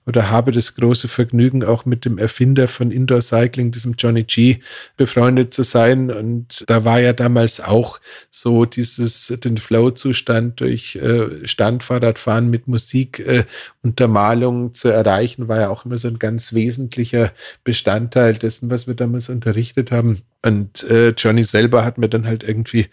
oder 0.06 0.30
habe 0.30 0.52
das 0.52 0.74
große 0.76 1.08
Vergnügen, 1.08 1.64
auch 1.64 1.84
mit 1.84 2.04
dem 2.04 2.18
Erfinder 2.18 2.68
von 2.68 2.92
Indoor 2.92 3.20
Cycling, 3.20 3.72
diesem 3.72 3.94
Johnny 3.98 4.22
G, 4.22 4.60
befreundet 4.96 5.52
zu 5.52 5.64
sein. 5.64 6.12
Und 6.12 6.64
da 6.68 6.84
war 6.84 7.00
ja 7.00 7.12
damals 7.12 7.60
auch 7.60 7.98
so 8.30 8.64
dieses, 8.64 9.34
den 9.44 9.58
Flow-Zustand 9.58 10.60
durch 10.60 10.96
äh, 10.96 11.46
Standfahrradfahren 11.46 12.48
mit 12.48 12.68
Musik, 12.68 13.18
äh, 13.18 13.44
Untermalung 13.82 14.74
zu 14.74 14.88
erreichen, 14.88 15.48
war 15.48 15.60
ja 15.60 15.68
auch 15.70 15.84
immer 15.84 15.98
so 15.98 16.08
ein 16.08 16.20
ganz 16.20 16.52
wesentlicher 16.52 17.32
Bestandteil 17.64 18.34
dessen, 18.34 18.70
was 18.70 18.86
wir 18.86 18.94
damals 18.94 19.28
unterrichtet 19.28 19.90
haben. 19.90 20.22
Und 20.42 20.84
äh, 20.84 21.08
Johnny 21.16 21.42
selber 21.42 21.84
hat 21.84 21.98
mir 21.98 22.08
dann 22.08 22.26
halt 22.26 22.44
irgendwie 22.44 22.86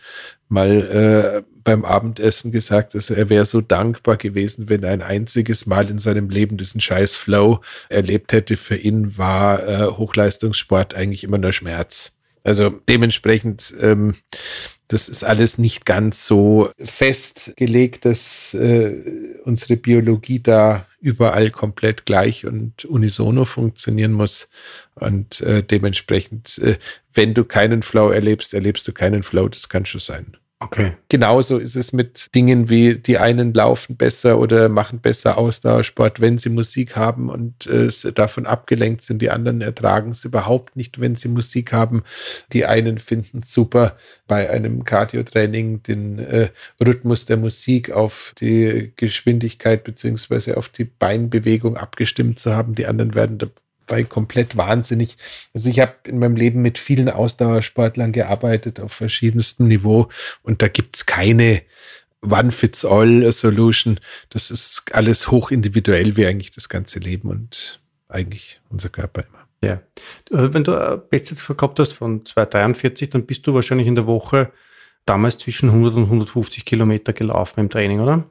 mal 0.50 1.44
äh, 1.46 1.53
beim 1.64 1.86
Abendessen 1.86 2.52
gesagt, 2.52 2.96
also 2.96 3.14
er 3.14 3.30
wäre 3.30 3.46
so 3.46 3.62
dankbar 3.62 4.18
gewesen, 4.18 4.70
wenn 4.70 4.84
er 4.84 4.92
ein 4.92 5.02
einziges 5.02 5.66
Mal 5.66 5.90
in 5.90 6.00
seinem 6.00 6.30
Leben 6.30 6.58
diesen 6.58 6.82
scheiß 6.82 7.18
Flow 7.18 7.62
erlebt 7.90 8.34
hätte. 8.34 8.58
Für 8.58 8.76
ihn 8.76 9.18
war 9.18 9.68
äh, 9.68 9.86
Hochleistungssport 9.88 10.94
eigentlich 10.94 11.24
immer 11.24 11.38
nur 11.38 11.54
Schmerz. 11.54 12.14
Also 12.44 12.70
dementsprechend, 12.90 13.74
ähm, 13.80 14.16
das 14.90 15.08
ist 15.08 15.24
alles 15.24 15.58
nicht 15.58 15.86
ganz 15.86 16.28
so 16.28 16.70
festgelegt, 16.78 18.06
dass 18.06 18.54
äh, 18.54 18.96
unsere 19.46 19.78
Biologie 19.78 20.40
da 20.40 20.86
überall 21.00 21.52
komplett 21.52 22.06
gleich 22.06 22.46
und 22.46 22.86
unisono 22.86 23.46
funktionieren 23.46 24.12
muss. 24.12 24.50
Und 24.96 25.42
äh, 25.42 25.64
dementsprechend, 25.64 26.58
äh, 26.60 26.78
wenn 27.14 27.34
du 27.34 27.46
keinen 27.46 27.82
Flow 27.82 28.10
erlebst, 28.10 28.54
erlebst 28.54 28.88
du 28.88 28.92
keinen 28.92 29.24
Flow, 29.24 29.48
das 29.48 29.70
kann 29.70 29.86
schon 29.86 30.02
sein. 30.02 30.38
Okay. 30.64 30.94
Genauso 31.10 31.58
ist 31.58 31.76
es 31.76 31.92
mit 31.92 32.34
Dingen 32.34 32.70
wie 32.70 32.96
die 32.96 33.18
einen 33.18 33.54
laufen 33.54 33.98
besser 33.98 34.40
oder 34.40 34.70
machen 34.70 35.02
besser 35.02 35.38
Ausdauersport, 35.38 36.22
wenn 36.22 36.38
sie 36.38 36.48
Musik 36.50 36.96
haben 36.96 37.30
und 37.30 37.68
äh, 37.68 37.90
davon 38.14 38.46
abgelenkt 38.46 39.02
sind. 39.02 39.22
Die 39.22 39.30
anderen 39.30 39.60
ertragen 39.60 40.12
es 40.12 40.24
überhaupt 40.24 40.78
nicht, 40.78 41.02
wenn 41.02 41.16
sie 41.16 41.28
Musik 41.28 41.74
haben. 41.74 42.04
Die 42.54 42.66
einen 42.66 42.98
finden 42.98 43.44
super, 43.44 43.98
bei 44.26 44.50
einem 44.50 44.86
Cardio-Training 44.86 45.84
den 45.84 46.20
äh, 46.20 46.48
Rhythmus 46.80 47.26
der 47.26 47.36
Musik 47.36 47.92
auf 47.92 48.34
die 48.40 48.94
Geschwindigkeit 48.96 49.84
beziehungsweise 49.84 50.56
auf 50.56 50.70
die 50.70 50.86
Beinbewegung 50.86 51.76
abgestimmt 51.76 52.40
zu 52.40 52.56
haben. 52.56 52.74
Die 52.74 52.86
anderen 52.86 53.16
werden 53.16 53.38
dabei 53.86 54.04
komplett 54.04 54.58
wahnsinnig. 54.58 55.18
Also 55.54 55.70
ich 55.70 55.80
habe 55.80 55.94
in 56.06 56.20
meinem 56.20 56.36
Leben 56.36 56.62
mit 56.62 56.78
vielen 56.78 57.10
Ausdauersportlern 57.10 58.12
gearbeitet 58.12 58.80
auf 58.80 58.94
verschiedenstem 58.94 59.68
Niveau 59.68 60.10
und 60.42 60.62
da 60.62 60.68
gibt 60.68 60.96
es 60.96 61.06
keine 61.06 61.62
One-Fits-All-Solution. 62.22 64.00
Das 64.30 64.52
ist 64.52 64.94
alles 64.94 65.30
hoch 65.32 65.52
individuell 65.52 66.16
wie 66.16 66.26
eigentlich 66.26 66.52
das 66.52 66.70
ganze 66.70 67.00
Leben 67.00 67.30
und 67.30 67.82
eigentlich 68.08 68.62
unser 68.70 68.90
Körper 68.90 69.24
immer. 69.28 69.40
Ja. 69.64 69.82
Wenn 70.30 70.64
du 70.64 70.76
ein 70.76 71.02
Bestzeit 71.10 71.58
gehabt 71.58 71.80
hast 71.80 71.94
von 71.94 72.26
243, 72.26 73.10
dann 73.10 73.26
bist 73.26 73.48
du 73.48 73.54
wahrscheinlich 73.54 73.88
in 73.88 73.96
der 73.96 74.08
Woche 74.08 74.52
damals 75.06 75.38
zwischen 75.38 75.70
100 75.70 75.96
und 75.96 76.04
150 76.04 76.66
Kilometer 76.66 77.14
gelaufen 77.14 77.62
im 77.62 77.70
Training, 77.70 78.00
oder? 78.00 78.26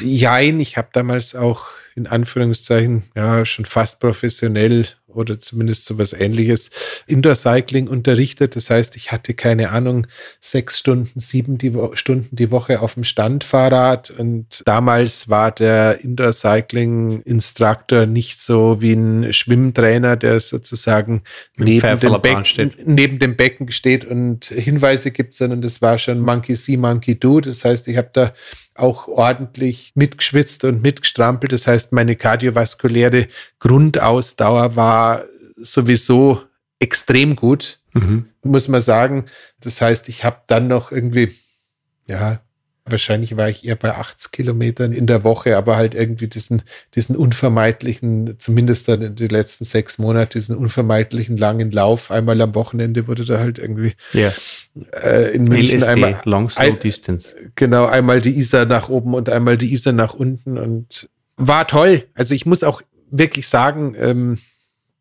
Jein, 0.00 0.60
ich 0.60 0.76
habe 0.76 0.88
damals 0.92 1.34
auch 1.34 1.68
in 1.94 2.06
Anführungszeichen 2.06 3.04
ja 3.14 3.44
schon 3.46 3.64
fast 3.64 4.00
professionell 4.00 4.86
oder 5.14 5.38
zumindest 5.38 5.86
so 5.86 5.98
was 5.98 6.12
ähnliches 6.12 6.70
Indoor 7.06 7.34
Cycling 7.34 7.88
unterrichtet. 7.88 8.56
Das 8.56 8.70
heißt, 8.70 8.96
ich 8.96 9.12
hatte 9.12 9.34
keine 9.34 9.70
Ahnung, 9.70 10.06
sechs 10.40 10.78
Stunden, 10.78 11.20
sieben 11.20 11.58
die 11.58 11.72
Stunden 11.94 12.36
die 12.36 12.50
Woche 12.50 12.80
auf 12.80 12.94
dem 12.94 13.04
Standfahrrad. 13.04 14.10
Und 14.10 14.62
damals 14.66 15.28
war 15.28 15.52
der 15.52 16.02
Indoor 16.02 16.32
Cycling 16.32 17.22
Instructor 17.22 18.06
nicht 18.06 18.40
so 18.40 18.80
wie 18.80 18.94
ein 18.94 19.32
Schwimmtrainer, 19.32 20.16
der 20.16 20.40
sozusagen 20.40 21.22
neben 21.56 22.00
dem, 22.00 22.20
Becken, 22.20 22.72
neben 22.84 23.18
dem 23.18 23.36
Becken 23.36 23.70
steht 23.72 24.04
und 24.04 24.46
Hinweise 24.46 25.10
gibt, 25.10 25.34
sondern 25.34 25.62
das 25.62 25.82
war 25.82 25.98
schon 25.98 26.20
Monkey 26.20 26.56
See, 26.56 26.76
Monkey 26.76 27.18
Do. 27.18 27.40
Das 27.40 27.64
heißt, 27.64 27.88
ich 27.88 27.96
habe 27.96 28.10
da 28.12 28.34
auch 28.76 29.06
ordentlich 29.06 29.92
mitgeschwitzt 29.94 30.64
und 30.64 30.82
mitgestrampelt. 30.82 31.52
Das 31.52 31.66
heißt, 31.66 31.92
meine 31.92 32.16
kardiovaskuläre 32.16 33.28
Grundausdauer 33.60 34.74
war 34.74 35.03
sowieso 35.56 36.42
extrem 36.78 37.36
gut, 37.36 37.80
mhm. 37.92 38.28
muss 38.42 38.68
man 38.68 38.82
sagen. 38.82 39.26
Das 39.60 39.80
heißt, 39.80 40.08
ich 40.08 40.24
habe 40.24 40.42
dann 40.46 40.68
noch 40.68 40.92
irgendwie, 40.92 41.34
ja, 42.06 42.40
Wahrscheinlich 42.86 43.38
war 43.38 43.48
ich 43.48 43.64
eher 43.64 43.76
bei 43.76 43.94
80 43.94 44.30
Kilometern 44.30 44.92
in 44.92 45.06
der 45.06 45.24
Woche, 45.24 45.56
aber 45.56 45.78
halt 45.78 45.94
irgendwie 45.94 46.28
diesen, 46.28 46.60
diesen 46.94 47.16
unvermeidlichen, 47.16 48.38
zumindest 48.38 48.88
dann 48.88 49.00
in 49.00 49.16
den 49.16 49.30
letzten 49.30 49.64
sechs 49.64 49.96
Monaten, 49.96 50.32
diesen 50.34 50.54
unvermeidlichen 50.54 51.38
langen 51.38 51.70
Lauf. 51.70 52.10
Einmal 52.10 52.42
am 52.42 52.54
Wochenende 52.54 53.08
wurde 53.08 53.24
da 53.24 53.38
halt 53.38 53.58
irgendwie 53.58 53.94
yeah. 54.14 54.34
äh, 55.02 55.34
in 55.34 55.44
München 55.44 55.78
LSD, 55.78 55.88
einmal 55.90 56.20
Long 56.24 56.50
Slow 56.50 56.62
ein, 56.62 56.78
Distance. 56.78 57.34
Genau, 57.54 57.86
einmal 57.86 58.20
die 58.20 58.36
Isar 58.36 58.66
nach 58.66 58.90
oben 58.90 59.14
und 59.14 59.30
einmal 59.30 59.56
die 59.56 59.72
Isar 59.72 59.94
nach 59.94 60.12
unten 60.12 60.58
und 60.58 61.08
war 61.38 61.66
toll. 61.66 62.04
Also 62.12 62.34
ich 62.34 62.44
muss 62.44 62.62
auch 62.64 62.82
wirklich 63.10 63.48
sagen, 63.48 63.96
ähm, 63.98 64.38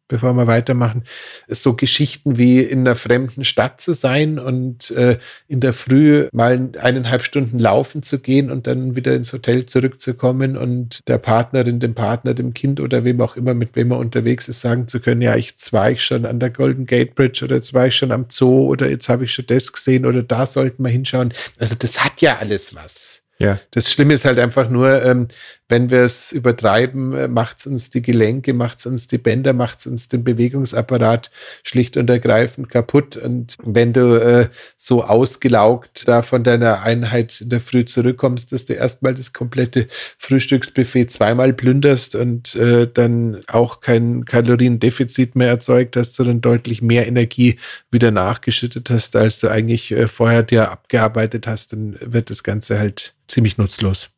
bevor 0.07 0.33
wir 0.33 0.47
weitermachen, 0.47 1.03
so 1.47 1.75
Geschichten 1.75 2.37
wie 2.37 2.59
in 2.59 2.79
einer 2.79 2.95
fremden 2.95 3.43
Stadt 3.43 3.81
zu 3.81 3.93
sein 3.93 4.39
und 4.39 4.91
äh, 4.91 5.17
in 5.47 5.59
der 5.59 5.73
Früh 5.73 6.27
mal 6.31 6.69
eineinhalb 6.79 7.23
Stunden 7.23 7.59
laufen 7.59 8.03
zu 8.03 8.19
gehen 8.19 8.51
und 8.51 8.67
dann 8.67 8.95
wieder 8.95 9.15
ins 9.15 9.33
Hotel 9.33 9.65
zurückzukommen 9.65 10.57
und 10.57 11.01
der 11.07 11.17
Partnerin, 11.17 11.79
dem 11.79 11.95
Partner, 11.95 12.33
dem 12.33 12.53
Kind 12.53 12.79
oder 12.79 13.03
wem 13.03 13.21
auch 13.21 13.35
immer, 13.35 13.53
mit 13.53 13.75
wem 13.75 13.91
er 13.91 13.97
unterwegs 13.97 14.47
ist, 14.47 14.61
sagen 14.61 14.87
zu 14.87 14.99
können, 14.99 15.21
ja, 15.21 15.35
ich 15.35 15.55
war 15.71 15.91
ich 15.91 16.03
schon 16.03 16.25
an 16.25 16.39
der 16.39 16.49
Golden 16.49 16.85
Gate 16.85 17.15
Bridge 17.15 17.43
oder 17.43 17.55
jetzt 17.55 17.73
war 17.73 17.87
ich 17.87 17.95
schon 17.95 18.11
am 18.11 18.25
Zoo 18.29 18.67
oder 18.67 18.89
jetzt 18.89 19.09
habe 19.09 19.25
ich 19.25 19.33
schon 19.33 19.45
das 19.47 19.71
gesehen 19.71 20.05
oder 20.05 20.23
da 20.23 20.45
sollten 20.45 20.83
wir 20.83 20.89
hinschauen. 20.89 21.33
Also 21.57 21.75
das 21.77 22.03
hat 22.03 22.21
ja 22.21 22.37
alles 22.37 22.75
was. 22.75 23.23
Ja. 23.39 23.59
Das 23.71 23.91
Schlimme 23.91 24.13
ist 24.13 24.25
halt 24.25 24.39
einfach 24.39 24.69
nur, 24.69 25.03
ähm, 25.03 25.27
wenn 25.69 25.89
wir 25.89 26.01
es 26.01 26.31
übertreiben, 26.31 27.13
äh, 27.13 27.27
macht 27.27 27.59
es 27.59 27.67
uns 27.67 27.89
die 27.89 28.01
Gelenke, 28.01 28.53
macht 28.53 28.79
es 28.79 28.85
uns 28.85 29.07
die 29.07 29.17
Bänder, 29.17 29.53
macht 29.53 29.79
es 29.79 29.87
uns 29.87 30.09
den 30.09 30.23
Bewegungsapparat 30.23 31.31
schlicht 31.63 31.97
und 31.97 32.09
ergreifend 32.09 32.69
kaputt. 32.69 33.15
Und 33.15 33.55
wenn 33.63 33.93
du 33.93 34.15
äh, 34.15 34.49
so 34.75 35.03
ausgelaugt 35.03 36.07
da 36.07 36.21
von 36.21 36.43
deiner 36.43 36.83
Einheit 36.83 37.41
in 37.41 37.49
der 37.49 37.61
Früh 37.61 37.85
zurückkommst, 37.85 38.51
dass 38.51 38.65
du 38.65 38.73
erstmal 38.73 39.13
das 39.13 39.33
komplette 39.33 39.87
Frühstücksbuffet 40.17 41.09
zweimal 41.09 41.53
plünderst 41.53 42.15
und 42.15 42.55
äh, 42.55 42.87
dann 42.91 43.41
auch 43.47 43.79
kein 43.79 44.25
Kaloriendefizit 44.25 45.35
mehr 45.35 45.49
erzeugt 45.49 45.95
hast, 45.95 46.15
sondern 46.15 46.41
deutlich 46.41 46.81
mehr 46.81 47.07
Energie 47.07 47.57
wieder 47.89 48.11
nachgeschüttet 48.11 48.89
hast, 48.89 49.15
als 49.15 49.39
du 49.39 49.47
eigentlich 49.47 49.91
äh, 49.91 50.07
vorher 50.07 50.43
dir 50.43 50.71
abgearbeitet 50.71 51.47
hast, 51.47 51.73
dann 51.73 51.97
wird 52.01 52.29
das 52.29 52.43
Ganze 52.43 52.77
halt 52.79 53.15
ziemlich 53.27 53.57
nutzlos. 53.57 54.09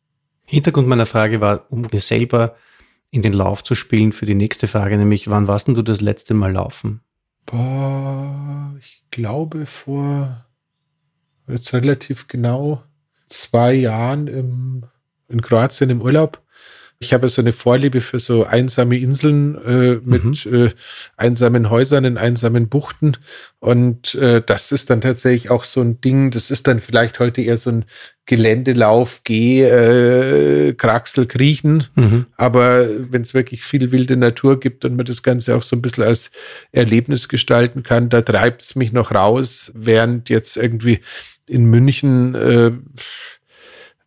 Hintergrund 0.46 0.88
meiner 0.88 1.06
Frage 1.06 1.40
war, 1.40 1.66
um 1.70 1.82
mir 1.92 2.00
selber 2.00 2.56
in 3.10 3.22
den 3.22 3.32
Lauf 3.32 3.64
zu 3.64 3.74
spielen 3.74 4.12
für 4.12 4.26
die 4.26 4.34
nächste 4.34 4.68
Frage, 4.68 4.96
nämlich 4.96 5.28
wann 5.28 5.48
warst 5.48 5.68
denn 5.68 5.74
du 5.74 5.82
das 5.82 6.00
letzte 6.00 6.34
Mal 6.34 6.52
laufen? 6.52 7.00
Boah, 7.46 8.74
ich 8.78 9.04
glaube 9.10 9.66
vor 9.66 10.46
jetzt 11.48 11.72
relativ 11.72 12.28
genau 12.28 12.82
zwei 13.28 13.72
Jahren 13.74 14.26
im, 14.26 14.84
in 15.28 15.42
Kroatien 15.42 15.90
im 15.90 16.02
Urlaub. 16.02 16.42
Ich 16.98 17.12
habe 17.12 17.28
so 17.28 17.42
eine 17.42 17.52
Vorliebe 17.52 18.00
für 18.00 18.18
so 18.18 18.44
einsame 18.44 18.98
Inseln 18.98 19.54
äh, 19.64 20.00
mit 20.02 20.46
mhm. 20.46 20.66
äh, 20.66 20.70
einsamen 21.16 21.68
Häusern 21.68 22.04
in 22.04 22.16
einsamen 22.16 22.68
Buchten. 22.68 23.16
Und 23.58 24.14
äh, 24.14 24.42
das 24.44 24.72
ist 24.72 24.90
dann 24.90 25.00
tatsächlich 25.00 25.50
auch 25.50 25.64
so 25.64 25.82
ein 25.82 26.00
Ding, 26.00 26.30
das 26.30 26.50
ist 26.50 26.66
dann 26.66 26.80
vielleicht 26.80 27.18
heute 27.18 27.42
eher 27.42 27.58
so 27.58 27.70
ein 27.70 27.84
Geländelauf, 28.24 29.20
Geh, 29.24 29.62
äh, 29.62 30.74
Kraxel, 30.74 31.26
Kriechen. 31.26 31.84
Mhm. 31.94 32.26
Aber 32.36 32.88
wenn 33.10 33.22
es 33.22 33.34
wirklich 33.34 33.62
viel 33.62 33.92
wilde 33.92 34.16
Natur 34.16 34.58
gibt 34.58 34.84
und 34.84 34.96
man 34.96 35.06
das 35.06 35.22
Ganze 35.22 35.54
auch 35.54 35.62
so 35.62 35.76
ein 35.76 35.82
bisschen 35.82 36.04
als 36.04 36.30
Erlebnis 36.72 37.28
gestalten 37.28 37.82
kann, 37.82 38.08
da 38.08 38.22
treibt 38.22 38.62
es 38.62 38.74
mich 38.74 38.92
noch 38.92 39.14
raus, 39.14 39.70
während 39.74 40.28
jetzt 40.28 40.56
irgendwie 40.56 41.00
in 41.48 41.64
München 41.66 42.34
äh, 42.34 42.72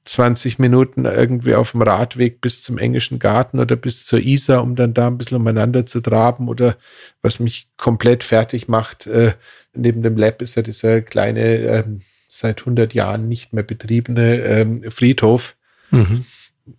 20 0.10 0.58
Minuten 0.58 1.06
irgendwie 1.06 1.54
auf 1.54 1.72
dem 1.72 1.84
Radweg 1.84 2.41
bis 2.41 2.63
zum 2.63 2.78
englischen 2.78 3.19
Garten 3.19 3.60
oder 3.60 3.76
bis 3.76 4.06
zur 4.06 4.19
Isar, 4.19 4.63
um 4.63 4.76
dann 4.76 4.93
da 4.93 5.08
ein 5.08 5.17
bisschen 5.17 5.38
umeinander 5.38 5.86
zu 5.86 6.02
traben 6.02 6.48
oder 6.48 6.78
was 7.22 7.39
mich 7.39 7.67
komplett 7.78 8.24
fertig 8.24 8.67
macht. 8.67 9.06
Äh, 9.08 9.34
neben 9.74 10.02
dem 10.02 10.17
Lab 10.17 10.41
ist 10.41 10.56
ja 10.56 10.63
dieser 10.63 11.02
kleine, 11.02 11.58
ähm, 11.60 12.02
seit 12.28 12.62
100 12.62 12.93
Jahren 12.93 13.28
nicht 13.28 13.54
mehr 13.54 13.63
betriebene 13.63 14.38
ähm, 14.41 14.84
Friedhof. 14.89 15.56
Mhm. 15.91 16.26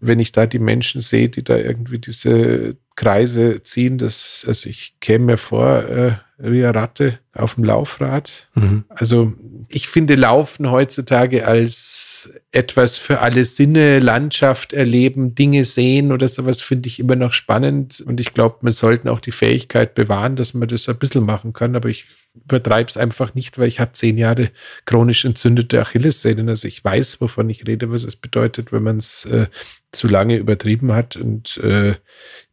Wenn 0.00 0.20
ich 0.20 0.32
da 0.32 0.46
die 0.46 0.58
Menschen 0.58 1.00
sehe, 1.00 1.28
die 1.28 1.44
da 1.44 1.56
irgendwie 1.56 1.98
diese 1.98 2.76
Kreise 2.96 3.62
ziehen, 3.62 3.98
das, 3.98 4.44
also 4.46 4.68
ich 4.68 4.96
käme 5.00 5.26
mir 5.26 5.36
vor, 5.36 5.84
äh, 5.84 6.12
wie 6.42 6.64
eine 6.64 6.74
Ratte 6.74 7.18
auf 7.34 7.54
dem 7.54 7.64
Laufrad. 7.64 8.48
Mhm. 8.54 8.84
Also 8.88 9.32
ich 9.68 9.88
finde 9.88 10.14
Laufen 10.14 10.70
heutzutage 10.70 11.46
als 11.46 12.32
etwas 12.52 12.98
für 12.98 13.20
alle 13.20 13.44
Sinne, 13.44 13.98
Landschaft 13.98 14.72
erleben, 14.72 15.34
Dinge 15.34 15.64
sehen 15.64 16.12
oder 16.12 16.28
sowas 16.28 16.62
finde 16.62 16.88
ich 16.88 16.98
immer 16.98 17.16
noch 17.16 17.32
spannend. 17.32 18.02
Und 18.06 18.20
ich 18.20 18.34
glaube, 18.34 18.58
wir 18.62 18.72
sollten 18.72 19.08
auch 19.08 19.20
die 19.20 19.32
Fähigkeit 19.32 19.94
bewahren, 19.94 20.36
dass 20.36 20.54
man 20.54 20.68
das 20.68 20.88
ein 20.88 20.98
bisschen 20.98 21.24
machen 21.24 21.52
kann. 21.52 21.76
Aber 21.76 21.88
ich 21.88 22.06
übertreibe 22.34 22.88
es 22.88 22.96
einfach 22.96 23.34
nicht, 23.34 23.58
weil 23.58 23.68
ich 23.68 23.80
hatte 23.80 23.92
zehn 23.92 24.16
Jahre 24.18 24.50
chronisch 24.86 25.24
entzündete 25.24 25.80
Achillessehnen. 25.80 26.48
Also 26.48 26.68
ich 26.68 26.84
weiß, 26.84 27.20
wovon 27.20 27.50
ich 27.50 27.66
rede, 27.66 27.90
was 27.90 28.04
es 28.04 28.16
bedeutet, 28.16 28.72
wenn 28.72 28.82
man 28.82 28.98
es 28.98 29.24
äh, 29.26 29.46
zu 29.90 30.08
lange 30.08 30.36
übertrieben 30.36 30.92
hat. 30.92 31.16
Und 31.16 31.58
äh, 31.58 31.94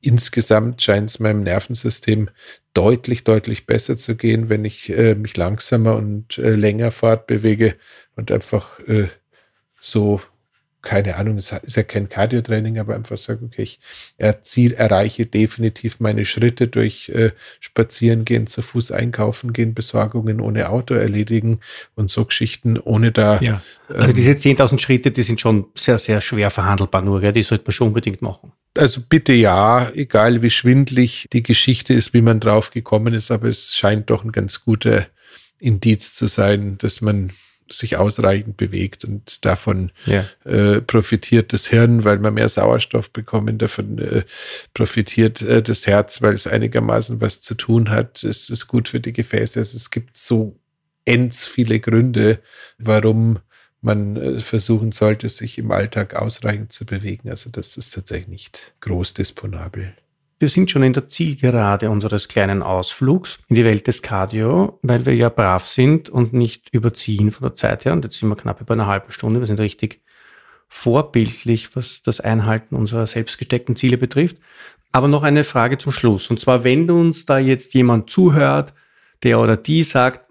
insgesamt 0.02 0.82
scheint 0.82 1.12
es 1.12 1.20
meinem 1.20 1.44
Nervensystem 1.44 2.30
deutlich, 2.74 3.24
deutlich 3.24 3.66
besser 3.66 3.98
zu 3.98 4.16
gehen, 4.16 4.50
wenn 4.50 4.66
ich 4.66 4.90
äh, 4.90 5.16
mich 5.16 5.38
langsamer 5.38 5.96
und 5.96 6.38
äh, 6.38 6.56
länger 6.56 6.92
fortbewege 6.92 7.76
und 8.16 8.32
einfach 8.32 8.80
äh, 8.88 9.10
so, 9.80 10.22
keine 10.82 11.16
Ahnung, 11.16 11.38
es 11.38 11.52
ist 11.52 11.76
ja 11.76 11.84
kein 11.84 12.08
Cardio-Training, 12.08 12.80
aber 12.80 12.96
einfach 12.96 13.18
sage, 13.18 13.46
okay, 13.46 13.64
ich 13.64 13.80
erziel, 14.18 14.74
erreiche 14.74 15.26
definitiv 15.26 16.00
meine 16.00 16.24
Schritte 16.26 16.68
durch 16.68 17.10
äh, 17.10 17.32
Spazieren 17.60 18.26
gehen, 18.26 18.48
zu 18.48 18.62
Fuß 18.62 18.92
einkaufen 18.92 19.54
gehen, 19.54 19.74
Besorgungen 19.74 20.40
ohne 20.40 20.70
Auto 20.70 20.94
erledigen 20.94 21.60
und 21.96 22.10
so 22.10 22.26
Geschichten, 22.26 22.80
ohne 22.80 23.12
da. 23.12 23.40
Ja, 23.42 23.62
also 23.90 24.10
ähm, 24.10 24.16
diese 24.16 24.32
10.000 24.32 24.80
Schritte, 24.80 25.12
die 25.12 25.24
sind 25.24 25.42
schon 25.42 25.66
sehr, 25.76 25.98
sehr 25.98 26.22
schwer 26.22 26.52
verhandelbar, 26.52 27.02
nur, 27.02 27.22
ja, 27.22 27.32
die 27.32 27.44
sollte 27.44 27.66
man 27.66 27.74
schon 27.74 27.88
unbedingt 27.88 28.22
machen 28.22 28.54
also 28.78 29.02
bitte 29.02 29.34
ja, 29.34 29.90
egal 29.94 30.42
wie 30.42 30.50
schwindlig 30.50 31.28
die 31.34 31.44
Geschichte 31.44 31.94
ist, 31.94 32.14
wie 32.14 32.22
man 32.22 32.40
drauf 32.40 32.72
gekommen 32.72 33.14
ist, 33.14 33.32
aber 33.32 33.48
es 33.48 33.76
scheint 33.76 34.10
doch 34.10 34.24
ein 34.24 34.32
ganz 34.32 34.64
guter 34.64 35.08
Indiz 35.60 36.14
zu 36.14 36.28
sein, 36.28 36.78
dass 36.78 37.02
man 37.02 37.32
sich 37.72 37.98
ausreichend 37.98 38.58
bewegt 38.58 39.06
und 39.06 39.46
davon 39.46 39.92
ja. 40.06 40.26
äh, 40.46 40.82
profitiert 40.82 41.54
das 41.54 41.68
Hirn, 41.68 42.04
weil 42.04 42.20
man 42.20 42.34
mehr 42.34 42.50
Sauerstoff 42.50 43.12
bekommt, 43.12 43.62
davon 43.62 43.98
äh, 44.00 44.24
profitiert 44.74 45.42
äh, 45.42 45.62
das 45.62 45.88
Herz, 45.88 46.22
weil 46.22 46.34
es 46.34 46.48
einigermaßen 46.48 47.22
was 47.22 47.42
zu 47.42 47.56
tun 47.56 47.90
hat. 47.90 48.24
Es 48.24 48.50
ist 48.50 48.68
gut 48.68 48.88
für 48.88 49.00
die 49.00 49.14
Gefäße. 49.14 49.60
Also 49.60 49.76
es 49.76 49.90
gibt 49.90 50.18
so 50.18 50.60
ends 51.06 51.46
viele 51.46 51.80
Gründe, 51.80 52.40
warum 52.78 53.40
man 53.82 54.18
äh, 54.18 54.40
versuchen 54.40 54.92
sollte, 54.92 55.30
sich 55.30 55.58
im 55.58 55.72
Alltag 55.72 56.16
ausreichend 56.16 56.74
zu 56.74 56.86
bewegen. 56.86 57.30
Also 57.30 57.50
das 57.50 57.78
ist 57.78 57.94
tatsächlich 57.94 58.28
nicht 58.28 58.74
groß 58.82 59.14
disponabel. 59.14 59.94
Wir 60.40 60.50
sind 60.50 60.70
schon 60.70 60.84
in 60.84 60.94
der 60.94 61.08
Zielgerade 61.08 61.90
unseres 61.90 62.28
kleinen 62.28 62.62
Ausflugs 62.62 63.40
in 63.48 63.56
die 63.56 63.66
Welt 63.66 63.88
des 63.88 64.04
Cardio, 64.04 64.78
weil 64.84 65.06
wir 65.08 65.16
ja 65.16 65.30
brav 65.30 65.66
sind 65.66 66.10
und 66.10 66.32
nicht 66.34 66.70
überziehen 66.72 67.32
von 67.32 67.48
der 67.48 67.56
Zeit 67.56 67.86
her. 67.86 67.94
Und 67.94 68.04
jetzt 68.06 68.20
sind 68.20 68.30
wir 68.30 68.36
knapp 68.36 68.62
über 68.62 68.76
einer 68.76 68.86
halben 68.86 69.12
Stunde. 69.12 69.40
Wir 69.40 69.48
sind 69.48 69.60
richtig 69.60 70.02
vorbildlich, 70.68 71.76
was 71.76 72.04
das 72.04 72.20
Einhalten 72.20 72.76
unserer 72.76 73.08
selbst 73.08 73.40
gesteckten 73.40 73.76
Ziele 73.76 73.98
betrifft. 73.98 74.38
Aber 74.92 75.08
noch 75.08 75.24
eine 75.24 75.44
Frage 75.44 75.80
zum 75.80 75.92
Schluss. 75.92 76.30
Und 76.30 76.40
zwar, 76.40 76.64
wenn 76.64 76.90
uns 76.92 77.26
da 77.26 77.40
jetzt 77.40 77.74
jemand 77.74 78.12
zuhört, 78.12 78.76
der 79.24 79.40
oder 79.40 79.58
die 79.58 79.82
sagt, 79.82 80.30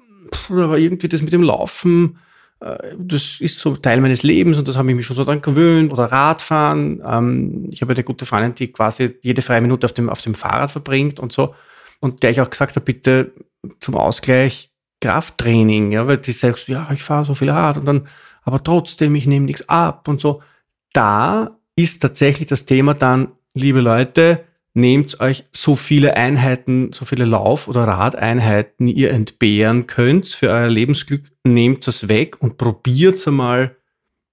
aber 0.48 0.78
irgendwie 0.78 1.08
das 1.08 1.22
mit 1.22 1.32
dem 1.32 1.42
Laufen, 1.42 2.18
das 2.58 3.40
ist 3.40 3.58
so 3.58 3.76
Teil 3.76 4.00
meines 4.00 4.22
Lebens 4.22 4.58
und 4.58 4.66
das 4.66 4.76
habe 4.76 4.88
ich 4.90 4.96
mich 4.96 5.06
schon 5.06 5.16
so 5.16 5.24
dran 5.24 5.42
gewöhnt. 5.42 5.92
Oder 5.92 6.04
Radfahren. 6.04 7.02
Ähm, 7.04 7.68
ich 7.70 7.82
habe 7.82 7.92
eine 7.92 8.04
gute 8.04 8.26
Freundin, 8.26 8.54
die 8.54 8.72
quasi 8.72 9.16
jede 9.22 9.42
freie 9.42 9.60
Minute 9.60 9.86
auf 9.86 9.92
dem, 9.92 10.08
auf 10.08 10.22
dem 10.22 10.34
Fahrrad 10.34 10.70
verbringt 10.70 11.20
und 11.20 11.32
so. 11.32 11.54
Und 12.00 12.22
der 12.22 12.30
ich 12.30 12.40
auch 12.40 12.50
gesagt 12.50 12.76
habe, 12.76 12.84
bitte 12.84 13.32
zum 13.80 13.96
Ausgleich 13.96 14.70
Krafttraining, 15.00 15.92
ja, 15.92 16.06
weil 16.06 16.18
die 16.18 16.32
sagst, 16.32 16.68
ja, 16.68 16.88
ich 16.92 17.02
fahre 17.02 17.24
so 17.24 17.34
viel 17.34 17.50
Rad 17.50 17.76
und 17.76 17.84
dann, 17.84 18.08
aber 18.44 18.62
trotzdem, 18.62 19.14
ich 19.14 19.26
nehme 19.26 19.46
nichts 19.46 19.68
ab 19.68 20.08
und 20.08 20.20
so. 20.20 20.42
Da 20.92 21.58
ist 21.74 22.00
tatsächlich 22.00 22.48
das 22.48 22.64
Thema 22.64 22.94
dann, 22.94 23.32
liebe 23.52 23.80
Leute, 23.80 24.44
nehmt 24.76 25.20
euch 25.20 25.46
so 25.52 25.74
viele 25.74 26.16
Einheiten, 26.16 26.92
so 26.92 27.06
viele 27.06 27.24
Lauf- 27.24 27.66
oder 27.66 27.84
Radeinheiten 27.84 28.88
ihr 28.88 29.10
entbehren 29.10 29.86
könnt 29.86 30.28
für 30.28 30.50
euer 30.50 30.68
Lebensglück, 30.68 31.32
nehmt 31.44 31.86
das 31.86 32.08
weg 32.08 32.36
und 32.42 32.58
probiert 32.58 33.26
einmal 33.26 33.76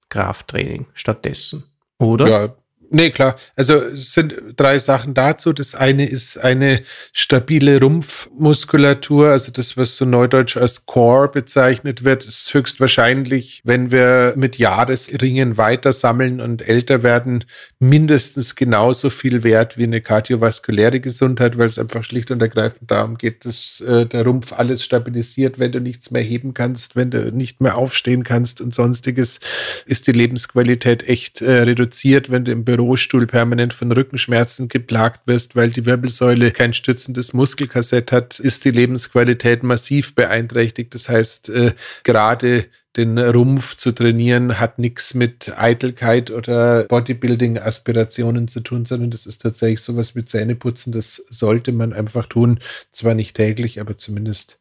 Krafttraining 0.10 0.86
stattdessen. 0.94 1.64
Oder? 1.98 2.28
Ja, 2.28 2.56
Nee, 2.96 3.10
klar. 3.10 3.38
Also 3.56 3.78
es 3.78 4.14
sind 4.14 4.36
drei 4.56 4.78
Sachen 4.78 5.16
dazu. 5.16 5.52
Das 5.52 5.74
eine 5.74 6.08
ist 6.08 6.38
eine 6.38 6.84
stabile 7.12 7.80
Rumpfmuskulatur, 7.80 9.30
also 9.30 9.52
das, 9.52 9.76
was 9.76 9.96
so 9.96 10.06
neudeutsch 10.06 10.58
als 10.58 10.86
Core 10.86 11.30
bezeichnet 11.30 12.04
wird, 12.04 12.24
ist 12.24 12.54
höchstwahrscheinlich, 12.54 13.64
wenn 13.64 13.90
wir 13.90 14.36
mit 14.38 14.60
Jahresringen 14.60 15.58
weiter 15.58 15.92
sammeln 15.92 16.40
und 16.40 16.70
älter 16.70 17.02
werden, 17.02 17.46
mindestens 17.80 18.56
genauso 18.56 19.10
viel 19.10 19.44
wert 19.44 19.76
wie 19.76 19.86
eine 19.86 20.00
kardiovaskuläre 20.00 21.00
Gesundheit, 21.00 21.58
weil 21.58 21.70
es 21.70 21.80
einfach 21.80 22.04
schlicht 22.04 22.30
und 22.30 22.44
ergreifend 22.44 22.92
darum 22.92 23.18
geht, 23.18 23.44
dass 23.44 23.82
äh, 23.82 24.06
der 24.06 24.24
Rumpf 24.24 24.54
alles 24.54 24.84
stabilisiert, 24.84 25.58
wenn 25.58 25.72
du 25.72 25.80
nichts 25.80 26.12
mehr 26.12 26.22
heben 26.22 26.54
kannst, 26.54 26.96
wenn 26.96 27.10
du 27.10 27.32
nicht 27.32 27.60
mehr 27.60 27.76
aufstehen 27.76 28.24
kannst 28.24 28.62
und 28.62 28.72
sonstiges, 28.72 29.40
ist 29.88 30.06
die 30.06 30.12
Lebensqualität 30.12 31.10
echt 31.10 31.42
äh, 31.42 31.64
reduziert, 31.64 32.30
wenn 32.30 32.46
du 32.46 32.52
im 32.52 32.64
Büro 32.64 32.83
Bürostuhl 32.84 33.28
permanent 33.28 33.74
von 33.74 33.92
Rückenschmerzen 33.92 34.68
geplagt 34.68 35.26
wirst, 35.26 35.56
weil 35.56 35.70
die 35.70 35.86
Wirbelsäule 35.86 36.52
kein 36.52 36.74
stützendes 36.74 37.32
Muskelkassett 37.32 38.12
hat, 38.12 38.40
ist 38.40 38.66
die 38.66 38.72
Lebensqualität 38.72 39.64
massiv 39.64 40.16
beeinträchtigt. 40.16 40.94
Das 40.94 41.08
heißt, 41.08 41.48
äh, 41.50 41.72
gerade 42.04 42.66
den 42.98 43.18
Rumpf 43.18 43.78
zu 43.78 43.94
trainieren, 43.94 44.60
hat 44.60 44.80
nichts 44.80 45.14
mit 45.14 45.58
Eitelkeit 45.58 46.30
oder 46.30 46.84
Bodybuilding-Aspirationen 46.84 48.50
zu 48.50 48.60
tun, 48.60 48.86
sondern 48.86 49.12
das 49.12 49.26
ist 49.26 49.42
tatsächlich 49.42 49.80
sowas 49.80 50.14
mit 50.14 50.28
Zähneputzen. 50.28 50.92
Das 50.92 51.24
sollte 51.30 51.72
man 51.72 51.94
einfach 51.94 52.26
tun. 52.26 52.60
Zwar 52.92 53.16
nicht 53.16 53.36
täglich, 53.36 53.80
aber 53.80 53.98
zumindest 53.98 54.60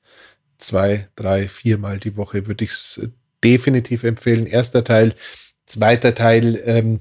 zwei, 0.58 1.08
drei, 1.16 1.48
viermal 1.48 1.98
die 1.98 2.16
Woche 2.16 2.46
würde 2.46 2.64
ich 2.64 2.70
es 2.70 3.00
definitiv 3.42 4.04
empfehlen. 4.04 4.46
Erster 4.46 4.84
Teil. 4.84 5.14
Zweiter 5.66 6.14
Teil, 6.14 6.60
ähm, 6.64 7.00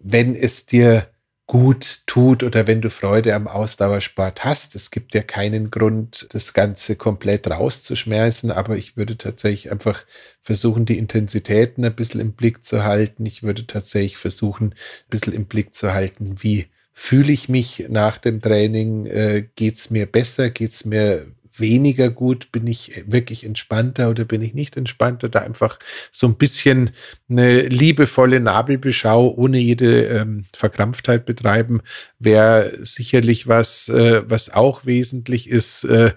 wenn 0.00 0.34
es 0.34 0.66
dir 0.66 1.08
gut 1.50 2.02
tut 2.06 2.44
oder 2.44 2.68
wenn 2.68 2.80
du 2.80 2.90
Freude 2.90 3.34
am 3.34 3.48
Ausdauersport 3.48 4.44
hast. 4.44 4.76
Es 4.76 4.92
gibt 4.92 5.16
ja 5.16 5.22
keinen 5.22 5.72
Grund, 5.72 6.28
das 6.30 6.54
Ganze 6.54 6.94
komplett 6.94 7.50
rauszuschmeißen, 7.50 8.52
aber 8.52 8.76
ich 8.76 8.96
würde 8.96 9.18
tatsächlich 9.18 9.72
einfach 9.72 10.04
versuchen, 10.40 10.86
die 10.86 10.96
Intensitäten 10.96 11.84
ein 11.84 11.96
bisschen 11.96 12.20
im 12.20 12.34
Blick 12.34 12.64
zu 12.64 12.84
halten. 12.84 13.26
Ich 13.26 13.42
würde 13.42 13.66
tatsächlich 13.66 14.16
versuchen, 14.16 14.66
ein 14.66 15.10
bisschen 15.10 15.32
im 15.32 15.46
Blick 15.46 15.74
zu 15.74 15.92
halten, 15.92 16.36
wie 16.40 16.66
fühle 16.92 17.32
ich 17.32 17.48
mich 17.48 17.86
nach 17.88 18.18
dem 18.18 18.40
Training? 18.40 19.06
Äh, 19.06 19.48
Geht 19.56 19.78
es 19.78 19.90
mir 19.90 20.06
besser? 20.06 20.50
Geht 20.50 20.70
es 20.70 20.84
mir 20.84 21.26
weniger 21.56 22.10
gut? 22.10 22.52
Bin 22.52 22.66
ich 22.66 23.04
wirklich 23.06 23.44
entspannter 23.44 24.10
oder 24.10 24.24
bin 24.24 24.42
ich 24.42 24.54
nicht 24.54 24.76
entspannter? 24.76 25.28
Da 25.28 25.40
einfach 25.40 25.78
so 26.10 26.26
ein 26.26 26.36
bisschen 26.36 26.90
eine 27.28 27.62
liebevolle 27.62 28.40
Nabelbeschau 28.40 29.34
ohne 29.36 29.58
jede 29.58 30.04
ähm, 30.06 30.44
Verkrampftheit 30.54 31.26
betreiben, 31.26 31.80
wäre 32.18 32.72
sicherlich 32.82 33.48
was, 33.48 33.88
äh, 33.88 34.22
was 34.28 34.52
auch 34.52 34.86
wesentlich 34.86 35.48
ist. 35.48 35.84
Äh, 35.84 36.12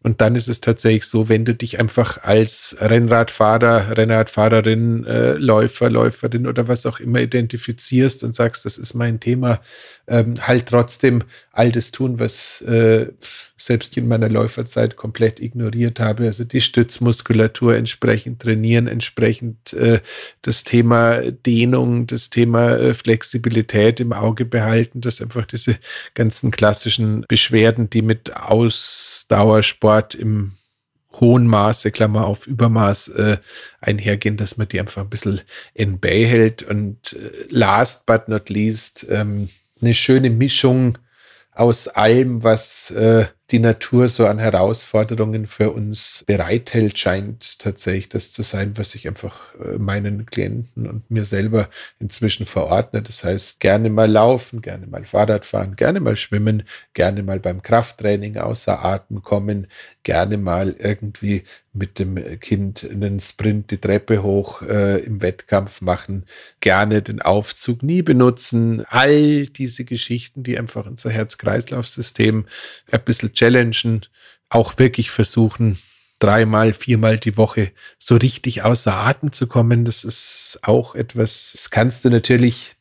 und 0.00 0.20
dann 0.20 0.36
ist 0.36 0.48
es 0.48 0.60
tatsächlich 0.60 1.04
so, 1.04 1.28
wenn 1.28 1.44
du 1.44 1.54
dich 1.54 1.80
einfach 1.80 2.22
als 2.22 2.76
Rennradfahrer, 2.78 3.96
Rennradfahrerin, 3.96 5.04
äh, 5.04 5.32
Läufer, 5.32 5.90
Läuferin 5.90 6.46
oder 6.46 6.68
was 6.68 6.86
auch 6.86 7.00
immer 7.00 7.20
identifizierst 7.20 8.22
und 8.22 8.34
sagst, 8.34 8.64
das 8.64 8.78
ist 8.78 8.94
mein 8.94 9.18
Thema, 9.18 9.60
ähm, 10.08 10.46
halt 10.46 10.66
trotzdem 10.66 11.22
all 11.52 11.70
das 11.70 11.92
tun, 11.92 12.18
was 12.18 12.60
äh, 12.62 13.12
selbst 13.56 13.96
in 13.96 14.08
meiner 14.08 14.28
Läuferzeit 14.28 14.96
komplett 14.96 15.40
ignoriert 15.40 16.00
habe. 16.00 16.24
Also 16.24 16.44
die 16.44 16.60
Stützmuskulatur 16.60 17.76
entsprechend 17.76 18.40
trainieren, 18.40 18.86
entsprechend 18.86 19.72
äh, 19.74 20.00
das 20.42 20.64
Thema 20.64 21.20
Dehnung, 21.30 22.06
das 22.06 22.30
Thema 22.30 22.76
äh, 22.76 22.94
Flexibilität 22.94 24.00
im 24.00 24.12
Auge 24.12 24.44
behalten, 24.44 25.00
dass 25.00 25.20
einfach 25.20 25.44
diese 25.46 25.78
ganzen 26.14 26.50
klassischen 26.50 27.24
Beschwerden, 27.28 27.90
die 27.90 28.02
mit 28.02 28.34
Ausdauersport 28.36 30.14
im 30.14 30.52
hohen 31.20 31.46
Maße, 31.46 31.90
Klammer 31.90 32.26
auf 32.26 32.46
Übermaß 32.46 33.08
äh, 33.08 33.38
einhergehen, 33.80 34.36
dass 34.36 34.56
man 34.56 34.68
die 34.68 34.78
einfach 34.78 35.02
ein 35.02 35.10
bisschen 35.10 35.40
in 35.74 35.98
Bay 35.98 36.26
hält. 36.26 36.62
Und 36.62 37.14
äh, 37.14 37.46
last 37.48 38.06
but 38.06 38.28
not 38.28 38.48
least, 38.50 39.06
ähm, 39.08 39.48
eine 39.80 39.94
schöne 39.94 40.30
Mischung 40.30 40.98
aus 41.52 41.88
allem, 41.88 42.42
was 42.42 42.90
äh, 42.90 43.26
die 43.50 43.60
Natur 43.60 44.08
so 44.08 44.26
an 44.26 44.38
Herausforderungen 44.38 45.46
für 45.46 45.70
uns 45.70 46.22
bereithält, 46.26 46.98
scheint 46.98 47.58
tatsächlich 47.58 48.10
das 48.10 48.30
zu 48.30 48.42
sein, 48.42 48.76
was 48.76 48.94
ich 48.94 49.08
einfach 49.08 49.54
äh, 49.54 49.78
meinen 49.78 50.26
Klienten 50.26 50.86
und 50.86 51.10
mir 51.10 51.24
selber 51.24 51.70
inzwischen 51.98 52.44
verordne. 52.44 53.02
Das 53.02 53.24
heißt, 53.24 53.60
gerne 53.60 53.88
mal 53.88 54.10
laufen, 54.10 54.60
gerne 54.60 54.86
mal 54.86 55.04
Fahrrad 55.04 55.46
fahren, 55.46 55.76
gerne 55.76 56.00
mal 56.00 56.16
schwimmen, 56.16 56.64
gerne 56.92 57.22
mal 57.22 57.40
beim 57.40 57.62
Krafttraining 57.62 58.36
außer 58.36 58.84
Atem 58.84 59.22
kommen, 59.22 59.66
gerne 60.02 60.36
mal 60.36 60.76
irgendwie 60.78 61.44
mit 61.72 61.98
dem 61.98 62.16
Kind 62.40 62.86
einen 62.90 63.20
Sprint 63.20 63.70
die 63.70 63.78
Treppe 63.78 64.22
hoch 64.22 64.62
äh, 64.62 64.98
im 65.00 65.22
Wettkampf 65.22 65.80
machen, 65.80 66.26
gerne 66.60 67.02
den 67.02 67.22
Aufzug 67.22 67.82
nie 67.82 68.02
benutzen. 68.02 68.84
All 68.88 69.46
diese 69.46 69.84
Geschichten, 69.84 70.42
die 70.42 70.58
einfach 70.58 70.86
unser 70.86 71.10
Herz-Kreislauf-System 71.10 72.46
ein 72.90 73.04
bisschen 73.04 73.32
challengen, 73.38 74.02
auch 74.48 74.78
wirklich 74.78 75.10
versuchen, 75.10 75.78
dreimal, 76.18 76.72
viermal 76.72 77.18
die 77.18 77.36
Woche 77.36 77.72
so 77.98 78.16
richtig 78.16 78.62
außer 78.62 78.92
Atem 78.92 79.32
zu 79.32 79.46
kommen. 79.46 79.84
Das 79.84 80.04
ist 80.04 80.58
auch 80.62 80.94
etwas, 80.94 81.50
das 81.52 81.70
kannst 81.70 82.04
du 82.04 82.10
natürlich 82.10 82.76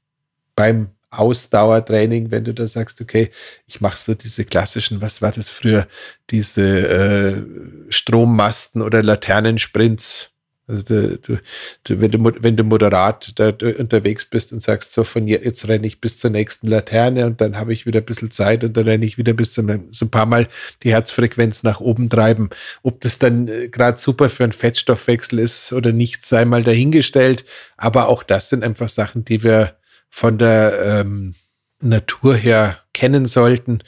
beim 0.56 0.90
Ausdauertraining, 1.10 2.32
wenn 2.32 2.44
du 2.44 2.54
da 2.54 2.68
sagst, 2.68 3.00
okay, 3.00 3.32
ich 3.66 3.80
mache 3.80 3.98
so 3.98 4.14
diese 4.14 4.44
klassischen, 4.44 5.02
was 5.02 5.22
war 5.22 5.32
das 5.32 5.50
früher, 5.50 5.88
diese 6.30 6.88
äh, 6.88 7.44
Strommasten 7.90 8.82
oder 8.82 9.02
Laternensprints 9.04 10.32
also 10.68 10.84
du, 10.84 11.18
du, 11.18 11.40
du, 11.86 12.02
wenn, 12.02 12.12
du, 12.12 12.20
wenn 12.42 12.58
du 12.58 12.64
moderat 12.66 13.32
da 13.36 13.50
unterwegs 13.50 14.26
bist 14.26 14.52
und 14.52 14.62
sagst, 14.62 14.92
so 14.92 15.06
von 15.06 15.26
jetzt 15.28 15.66
renne 15.68 15.88
ich 15.88 16.02
bis 16.02 16.20
zur 16.20 16.30
nächsten 16.30 16.68
Laterne 16.68 17.26
und 17.26 17.40
dann 17.40 17.58
habe 17.58 17.72
ich 17.72 17.86
wieder 17.86 18.00
ein 18.00 18.06
bisschen 18.06 18.32
Zeit 18.32 18.66
und 18.66 18.76
dann 18.76 18.86
renne 18.86 19.06
ich 19.06 19.18
wieder 19.18 19.34
bis 19.34 19.54
zum 19.54 19.88
so 19.92 20.06
ein 20.06 20.12
paar 20.12 20.26
Mal 20.26 20.48
die 20.84 20.92
Herzfrequenz 20.92 21.64
nach 21.64 21.80
oben 21.80 22.10
treiben. 22.10 22.50
Ob 22.84 23.00
das 23.00 23.18
dann 23.18 23.48
äh, 23.48 23.70
gerade 23.70 23.98
super 23.98 24.30
für 24.30 24.44
einen 24.44 24.52
Fettstoffwechsel 24.52 25.40
ist 25.40 25.72
oder 25.72 25.94
nicht, 25.94 26.26
sei 26.26 26.44
mal 26.44 26.64
dahingestellt. 26.64 27.46
Aber 27.78 28.10
auch 28.10 28.24
das 28.24 28.50
sind 28.50 28.64
einfach 28.64 28.90
Sachen, 28.90 29.24
die 29.24 29.44
wir 29.44 29.78
von 30.10 30.38
der 30.38 31.02
ähm, 31.02 31.36
Natur 31.80 32.36
her 32.36 32.80
kennen 32.94 33.26
sollten. 33.26 33.84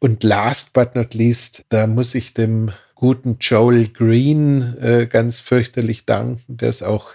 Und 0.00 0.24
last 0.24 0.72
but 0.72 0.96
not 0.96 1.14
least, 1.14 1.64
da 1.68 1.86
muss 1.86 2.14
ich 2.16 2.34
dem 2.34 2.72
guten 3.04 3.36
Joel 3.38 3.88
Green 3.88 4.78
äh, 4.78 5.06
ganz 5.06 5.38
fürchterlich 5.38 6.06
danken, 6.06 6.56
der 6.56 6.70
es 6.70 6.82
auch 6.82 7.10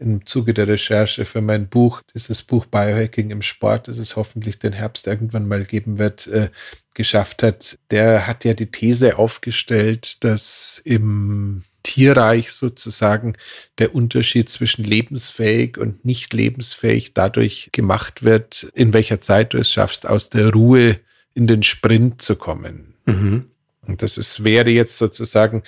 im 0.00 0.26
Zuge 0.26 0.54
der 0.54 0.66
Recherche 0.66 1.24
für 1.24 1.40
mein 1.40 1.68
Buch, 1.68 2.02
dieses 2.12 2.42
Buch 2.42 2.66
Biohacking 2.66 3.30
im 3.30 3.40
Sport, 3.40 3.86
das 3.86 3.98
es 3.98 4.16
hoffentlich 4.16 4.58
den 4.58 4.72
Herbst 4.72 5.06
irgendwann 5.06 5.46
mal 5.46 5.64
geben 5.64 5.98
wird, 5.98 6.26
äh, 6.26 6.48
geschafft 6.94 7.44
hat. 7.44 7.78
Der 7.92 8.26
hat 8.26 8.44
ja 8.44 8.54
die 8.54 8.72
These 8.72 9.18
aufgestellt, 9.18 10.24
dass 10.24 10.82
im 10.84 11.62
Tierreich 11.84 12.50
sozusagen 12.50 13.34
der 13.78 13.94
Unterschied 13.94 14.48
zwischen 14.48 14.84
lebensfähig 14.84 15.78
und 15.78 16.04
nicht 16.04 16.32
lebensfähig 16.32 17.14
dadurch 17.14 17.68
gemacht 17.70 18.24
wird, 18.24 18.64
in 18.74 18.92
welcher 18.92 19.20
Zeit 19.20 19.54
du 19.54 19.58
es 19.58 19.70
schaffst, 19.70 20.08
aus 20.08 20.28
der 20.28 20.52
Ruhe 20.52 20.98
in 21.34 21.46
den 21.46 21.62
Sprint 21.62 22.20
zu 22.20 22.34
kommen. 22.34 22.94
Mhm. 23.06 23.46
Und 23.86 24.02
das 24.02 24.18
ist, 24.18 24.44
wäre 24.44 24.70
jetzt 24.70 24.98
sozusagen 24.98 25.62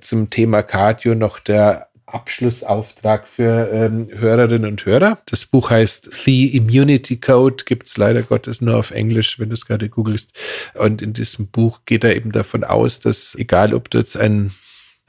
zum 0.00 0.30
Thema 0.30 0.62
Cardio 0.62 1.14
noch 1.14 1.40
der 1.40 1.88
Abschlussauftrag 2.06 3.26
für 3.26 3.68
ähm, 3.72 4.08
Hörerinnen 4.12 4.70
und 4.70 4.86
Hörer. 4.86 5.18
Das 5.26 5.44
Buch 5.44 5.70
heißt 5.70 6.10
The 6.24 6.56
Immunity 6.56 7.16
Code, 7.18 7.64
gibt 7.64 7.88
es 7.88 7.96
leider 7.96 8.22
Gottes 8.22 8.60
nur 8.60 8.76
auf 8.76 8.92
Englisch, 8.92 9.40
wenn 9.40 9.48
du 9.48 9.54
es 9.54 9.66
gerade 9.66 9.88
googelst. 9.88 10.32
Und 10.74 11.02
in 11.02 11.12
diesem 11.12 11.48
Buch 11.48 11.80
geht 11.84 12.04
er 12.04 12.14
eben 12.14 12.30
davon 12.30 12.62
aus, 12.62 13.00
dass 13.00 13.34
egal, 13.34 13.74
ob 13.74 13.90
du 13.90 13.98
jetzt 13.98 14.16
ein 14.16 14.52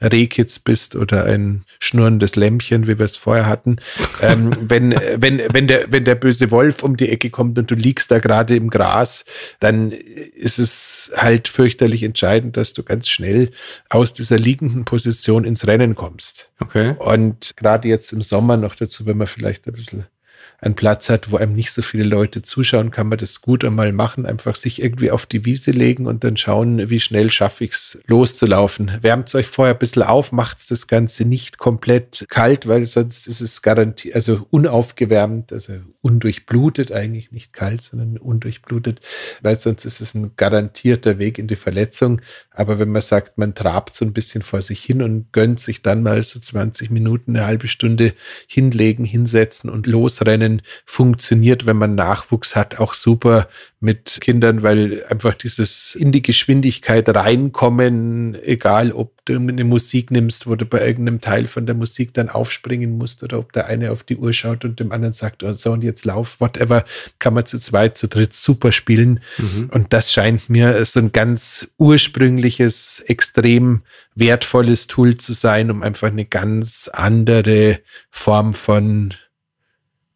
Rehkitz 0.00 0.58
bist 0.58 0.94
oder 0.96 1.24
ein 1.24 1.64
schnurrendes 1.80 2.36
Lämpchen, 2.36 2.86
wie 2.86 2.98
wir 2.98 3.04
es 3.06 3.16
vorher 3.16 3.46
hatten. 3.46 3.76
Ähm, 4.22 4.56
wenn, 4.60 4.94
wenn, 5.16 5.42
wenn, 5.52 5.66
der, 5.66 5.90
wenn 5.90 6.04
der 6.04 6.14
böse 6.14 6.50
Wolf 6.50 6.82
um 6.82 6.96
die 6.96 7.08
Ecke 7.08 7.30
kommt 7.30 7.58
und 7.58 7.70
du 7.70 7.74
liegst 7.74 8.10
da 8.10 8.18
gerade 8.18 8.56
im 8.56 8.70
Gras, 8.70 9.24
dann 9.60 9.90
ist 9.90 10.58
es 10.58 11.12
halt 11.16 11.48
fürchterlich 11.48 12.02
entscheidend, 12.02 12.56
dass 12.56 12.72
du 12.72 12.82
ganz 12.82 13.08
schnell 13.08 13.50
aus 13.88 14.12
dieser 14.12 14.38
liegenden 14.38 14.84
Position 14.84 15.44
ins 15.44 15.66
Rennen 15.66 15.94
kommst. 15.94 16.50
Okay. 16.60 16.94
Und 16.98 17.56
gerade 17.56 17.88
jetzt 17.88 18.12
im 18.12 18.22
Sommer 18.22 18.56
noch 18.56 18.74
dazu, 18.74 19.06
wenn 19.06 19.16
man 19.16 19.26
vielleicht 19.26 19.66
ein 19.66 19.74
bisschen 19.74 20.04
einen 20.60 20.74
Platz 20.74 21.08
hat, 21.08 21.30
wo 21.30 21.36
einem 21.36 21.54
nicht 21.54 21.72
so 21.72 21.82
viele 21.82 22.04
Leute 22.04 22.42
zuschauen, 22.42 22.90
kann 22.90 23.08
man 23.08 23.18
das 23.18 23.40
gut 23.42 23.64
einmal 23.64 23.92
machen. 23.92 24.26
Einfach 24.26 24.56
sich 24.56 24.82
irgendwie 24.82 25.10
auf 25.10 25.24
die 25.24 25.44
Wiese 25.44 25.70
legen 25.70 26.06
und 26.06 26.24
dann 26.24 26.36
schauen, 26.36 26.90
wie 26.90 27.00
schnell 27.00 27.30
schaffe 27.30 27.64
ich 27.64 27.72
es 27.72 27.98
loszulaufen. 28.06 28.90
Wärmt 29.00 29.32
euch 29.34 29.46
vorher 29.46 29.74
ein 29.74 29.78
bisschen 29.78 30.02
auf, 30.02 30.32
macht 30.32 30.70
das 30.70 30.88
Ganze 30.88 31.24
nicht 31.24 31.58
komplett 31.58 32.26
kalt, 32.28 32.66
weil 32.66 32.86
sonst 32.86 33.28
ist 33.28 33.40
es 33.40 33.62
garantiert, 33.62 34.16
also 34.16 34.46
unaufgewärmt, 34.50 35.52
also 35.52 35.74
undurchblutet, 36.08 36.90
eigentlich 36.90 37.32
nicht 37.32 37.52
kalt, 37.52 37.82
sondern 37.82 38.16
undurchblutet, 38.16 39.00
weil 39.42 39.60
sonst 39.60 39.84
ist 39.84 40.00
es 40.00 40.14
ein 40.14 40.32
garantierter 40.36 41.18
Weg 41.18 41.38
in 41.38 41.46
die 41.46 41.56
Verletzung. 41.56 42.22
Aber 42.50 42.78
wenn 42.78 42.88
man 42.88 43.02
sagt, 43.02 43.36
man 43.36 43.54
trabt 43.54 43.94
so 43.94 44.06
ein 44.06 44.14
bisschen 44.14 44.42
vor 44.42 44.62
sich 44.62 44.82
hin 44.82 45.02
und 45.02 45.32
gönnt 45.32 45.60
sich 45.60 45.82
dann 45.82 46.02
mal 46.02 46.22
so 46.22 46.40
20 46.40 46.90
Minuten, 46.90 47.36
eine 47.36 47.46
halbe 47.46 47.68
Stunde 47.68 48.14
hinlegen, 48.46 49.04
hinsetzen 49.04 49.68
und 49.68 49.86
losrennen, 49.86 50.62
funktioniert, 50.86 51.66
wenn 51.66 51.76
man 51.76 51.94
Nachwuchs 51.94 52.56
hat, 52.56 52.78
auch 52.78 52.94
super 52.94 53.48
mit 53.80 54.18
Kindern, 54.20 54.62
weil 54.62 55.04
einfach 55.08 55.34
dieses 55.34 55.94
in 55.94 56.10
die 56.10 56.22
Geschwindigkeit 56.22 57.08
reinkommen, 57.08 58.34
egal 58.42 58.92
ob 58.92 59.24
du 59.24 59.36
eine 59.36 59.64
Musik 59.64 60.10
nimmst, 60.10 60.48
wo 60.48 60.56
du 60.56 60.64
bei 60.64 60.84
irgendeinem 60.84 61.20
Teil 61.20 61.46
von 61.46 61.66
der 61.66 61.74
Musik 61.74 62.14
dann 62.14 62.28
aufspringen 62.28 62.98
musst 62.98 63.22
oder 63.22 63.38
ob 63.38 63.52
der 63.52 63.66
eine 63.66 63.92
auf 63.92 64.02
die 64.02 64.16
Uhr 64.16 64.32
schaut 64.32 64.64
und 64.64 64.80
dem 64.80 64.90
anderen 64.90 65.12
sagt, 65.12 65.42
oh, 65.42 65.52
so 65.52 65.72
und 65.72 65.84
jetzt 65.84 65.97
lauf, 66.04 66.40
whatever, 66.40 66.84
kann 67.18 67.34
man 67.34 67.46
zu 67.46 67.58
zweit, 67.58 67.96
zu 67.96 68.08
dritt 68.08 68.32
super 68.32 68.72
spielen. 68.72 69.20
Mhm. 69.38 69.70
Und 69.72 69.92
das 69.92 70.12
scheint 70.12 70.48
mir 70.48 70.84
so 70.84 71.00
ein 71.00 71.12
ganz 71.12 71.68
ursprüngliches, 71.78 73.02
extrem 73.06 73.82
wertvolles 74.14 74.86
Tool 74.86 75.16
zu 75.16 75.32
sein, 75.32 75.70
um 75.70 75.82
einfach 75.82 76.08
eine 76.08 76.24
ganz 76.24 76.88
andere 76.92 77.80
Form 78.10 78.54
von 78.54 79.14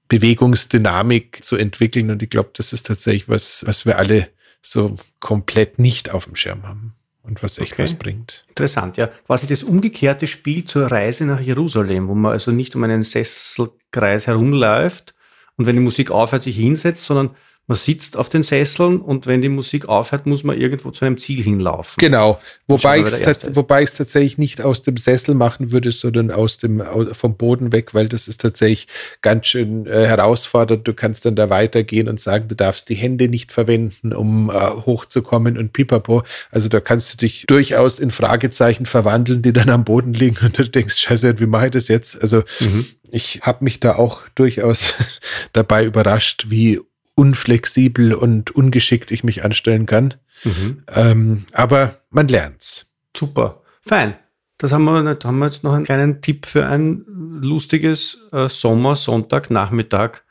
Bewegungsdynamik 0.09 1.43
zu 1.43 1.57
entwickeln. 1.57 2.11
Und 2.11 2.23
ich 2.23 2.31
glaube, 2.31 2.51
das 2.55 2.73
ist 2.73 2.87
tatsächlich 2.87 3.29
was, 3.29 3.65
was 3.67 3.87
wir 3.87 3.99
alle 3.99 4.29
so 4.61 4.97
komplett 5.21 5.79
nicht 5.79 6.11
auf 6.11 6.27
dem 6.27 6.37
Schirm 6.37 6.63
haben 6.65 6.95
und 7.23 7.43
was 7.43 7.59
echt 7.59 7.73
okay. 7.73 7.83
was 7.85 7.95
bringt. 7.95 8.45
Interessant, 8.49 8.97
ja. 8.97 9.09
Quasi 9.27 9.47
das 9.47 9.63
umgekehrte 9.63 10.27
Spiel 10.27 10.65
zur 10.65 10.91
Reise 10.91 11.25
nach 11.25 11.41
Jerusalem, 11.41 12.09
wo 12.09 12.15
man 12.15 12.33
also 12.33 12.51
nicht 12.51 12.75
um 12.77 12.85
einen 12.85 13.03
Sesselkreis 13.03 14.27
herumläuft 14.27 15.15
und 15.57 15.67
wenn 15.67 15.77
die 15.77 15.83
Musik 15.83 16.11
aufhört, 16.11 16.43
sich 16.43 16.57
hinsetzt, 16.57 17.05
sondern 17.05 17.31
man 17.69 17.79
sitzt 17.79 18.17
auf 18.17 18.29
den 18.29 18.43
Sesseln 18.43 19.01
und 19.01 19.27
wenn 19.29 19.41
die 19.41 19.49
Musik 19.49 19.89
aufhört, 19.89 20.27
muss 20.27 20.43
man 20.43 20.61
irgendwo 20.61 20.91
zu 20.91 21.05
einem 21.05 21.17
Ziel 21.17 21.45
hinlaufen. 21.45 21.95
Genau. 21.99 22.41
Wobei 22.67 22.99
ich 22.99 23.05
es 23.05 23.55
wobei 23.55 23.85
ich's 23.85 23.95
tatsächlich 23.95 24.37
nicht 24.37 24.61
aus 24.63 24.83
dem 24.83 24.97
Sessel 24.97 25.37
machen 25.37 25.71
würde, 25.71 25.93
sondern 25.93 26.33
aus 26.33 26.59
dem, 26.59 26.83
vom 27.13 27.37
Boden 27.37 27.71
weg, 27.71 27.95
weil 27.95 28.09
das 28.09 28.27
ist 28.27 28.41
tatsächlich 28.41 28.89
ganz 29.21 29.47
schön 29.47 29.87
äh, 29.87 30.07
herausfordernd. 30.07 30.89
Du 30.89 30.93
kannst 30.93 31.25
dann 31.25 31.37
da 31.37 31.51
weitergehen 31.51 32.09
und 32.09 32.19
sagen, 32.19 32.49
du 32.49 32.57
darfst 32.57 32.89
die 32.89 32.97
Hände 32.97 33.29
nicht 33.29 33.53
verwenden, 33.53 34.13
um 34.13 34.51
äh, 34.51 34.55
hochzukommen 34.55 35.57
und 35.57 35.73
pipapo. 35.73 36.25
Also 36.51 36.69
da 36.69 36.81
kannst 36.81 37.13
du 37.13 37.17
dich 37.19 37.45
durchaus 37.47 38.01
in 38.01 38.11
Fragezeichen 38.11 38.87
verwandeln, 38.87 39.41
die 39.41 39.53
dann 39.53 39.71
am 39.71 39.85
Boden 39.85 40.15
liegen 40.15 40.45
und 40.45 40.59
du 40.59 40.69
denkst, 40.69 40.99
scheiße, 40.99 41.39
wie 41.39 41.47
mache 41.47 41.67
ich 41.67 41.73
das 41.73 41.87
jetzt? 41.87 42.21
Also 42.21 42.43
mhm. 42.59 42.87
Ich 43.13 43.43
habe 43.43 43.63
mich 43.63 43.79
da 43.79 43.97
auch 43.97 44.23
durchaus 44.35 44.95
dabei 45.53 45.85
überrascht, 45.85 46.47
wie 46.49 46.81
unflexibel 47.15 48.15
und 48.15 48.51
ungeschickt 48.51 49.11
ich 49.11 49.23
mich 49.23 49.45
anstellen 49.45 49.87
kann. 49.87 50.15
Mhm. 50.45 50.83
Ähm, 50.89 51.45
aber 51.53 52.01
man 52.11 52.27
lernt's. 52.29 52.87
Super. 53.17 53.63
Fein. 53.83 54.17
Das 54.57 54.73
haben 54.73 54.85
wir, 54.85 55.19
haben 55.25 55.39
wir 55.39 55.47
jetzt 55.47 55.63
noch 55.63 55.75
einen 55.75 55.85
kleinen 55.85 56.23
Tipp 56.23 56.47
für 56.47 56.67
ein 56.67 57.05
lustiges 57.07 58.29
äh, 58.33 58.49
Sommer, 58.49 58.97
Sonntag, 58.97 59.51
Nachmittag 59.51 60.25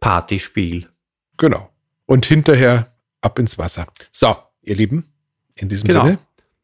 Partyspiel. 0.00 0.88
Genau. 1.38 1.70
Und 2.04 2.26
hinterher 2.26 2.92
ab 3.22 3.38
ins 3.38 3.58
Wasser. 3.58 3.86
So, 4.12 4.36
ihr 4.62 4.76
Lieben, 4.76 5.04
in 5.54 5.68
diesem 5.68 5.88
genau. 5.88 6.04
Sinne. 6.04 6.18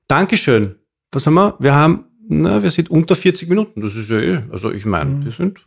Dankeschön. 0.07 0.77
Was 1.13 1.27
haben 1.27 1.35
wir? 1.35 1.57
Wir 1.61 1.75
haben, 1.75 2.07
na, 2.29 2.63
wir 2.63 2.71
sind 2.71 2.91
unter 2.91 3.17
40 3.17 3.49
Minuten. 3.49 3.81
Das 3.81 3.95
ist 3.95 4.11
ja 4.11 4.21
eh, 4.21 4.43
also 4.51 4.71
ich 4.71 4.85
meine, 4.85 5.11
mhm. 5.11 5.25
wir 5.25 5.33
sind 5.33 5.61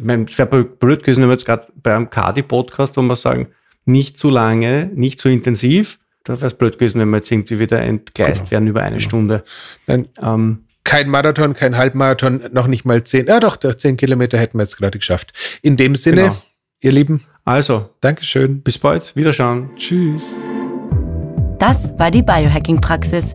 es 0.00 0.38
wäre 0.38 0.64
blöd 0.64 1.02
gewesen, 1.02 1.22
wenn 1.22 1.28
wir 1.28 1.34
jetzt 1.34 1.46
gerade 1.46 1.66
beim 1.74 2.10
Kadi-Podcast, 2.10 2.96
wo 2.96 3.02
wir 3.02 3.16
sagen, 3.16 3.48
nicht 3.84 4.18
zu 4.18 4.30
lange, 4.30 4.90
nicht 4.94 5.20
zu 5.20 5.28
intensiv. 5.28 5.98
Da 6.24 6.36
wäre 6.36 6.46
es 6.46 6.54
blöd 6.54 6.78
gewesen, 6.78 7.00
wenn 7.00 7.10
wir 7.10 7.18
jetzt 7.18 7.30
irgendwie 7.30 7.58
wieder 7.58 7.80
entgleist 7.80 8.40
genau. 8.40 8.50
werden 8.50 8.66
über 8.68 8.82
eine 8.82 8.98
genau. 8.98 9.08
Stunde. 9.08 9.44
Nein, 9.86 10.08
ähm, 10.22 10.64
kein 10.84 11.08
Marathon, 11.08 11.54
kein 11.54 11.76
Halbmarathon, 11.76 12.42
noch 12.52 12.66
nicht 12.66 12.84
mal 12.84 13.04
zehn. 13.04 13.26
Ja, 13.26 13.40
doch, 13.40 13.56
zehn 13.56 13.96
Kilometer 13.96 14.38
hätten 14.38 14.58
wir 14.58 14.62
jetzt 14.62 14.76
gerade 14.76 14.98
geschafft. 14.98 15.32
In 15.62 15.76
dem 15.76 15.94
Sinne, 15.94 16.22
genau. 16.22 16.42
ihr 16.80 16.92
Lieben. 16.92 17.24
Also, 17.44 17.90
Dankeschön. 18.00 18.62
Bis 18.62 18.78
bald. 18.78 19.16
Wiederschauen. 19.16 19.70
Tschüss. 19.76 20.34
Das 21.58 21.98
war 21.98 22.10
die 22.10 22.22
Biohacking-Praxis, 22.22 23.34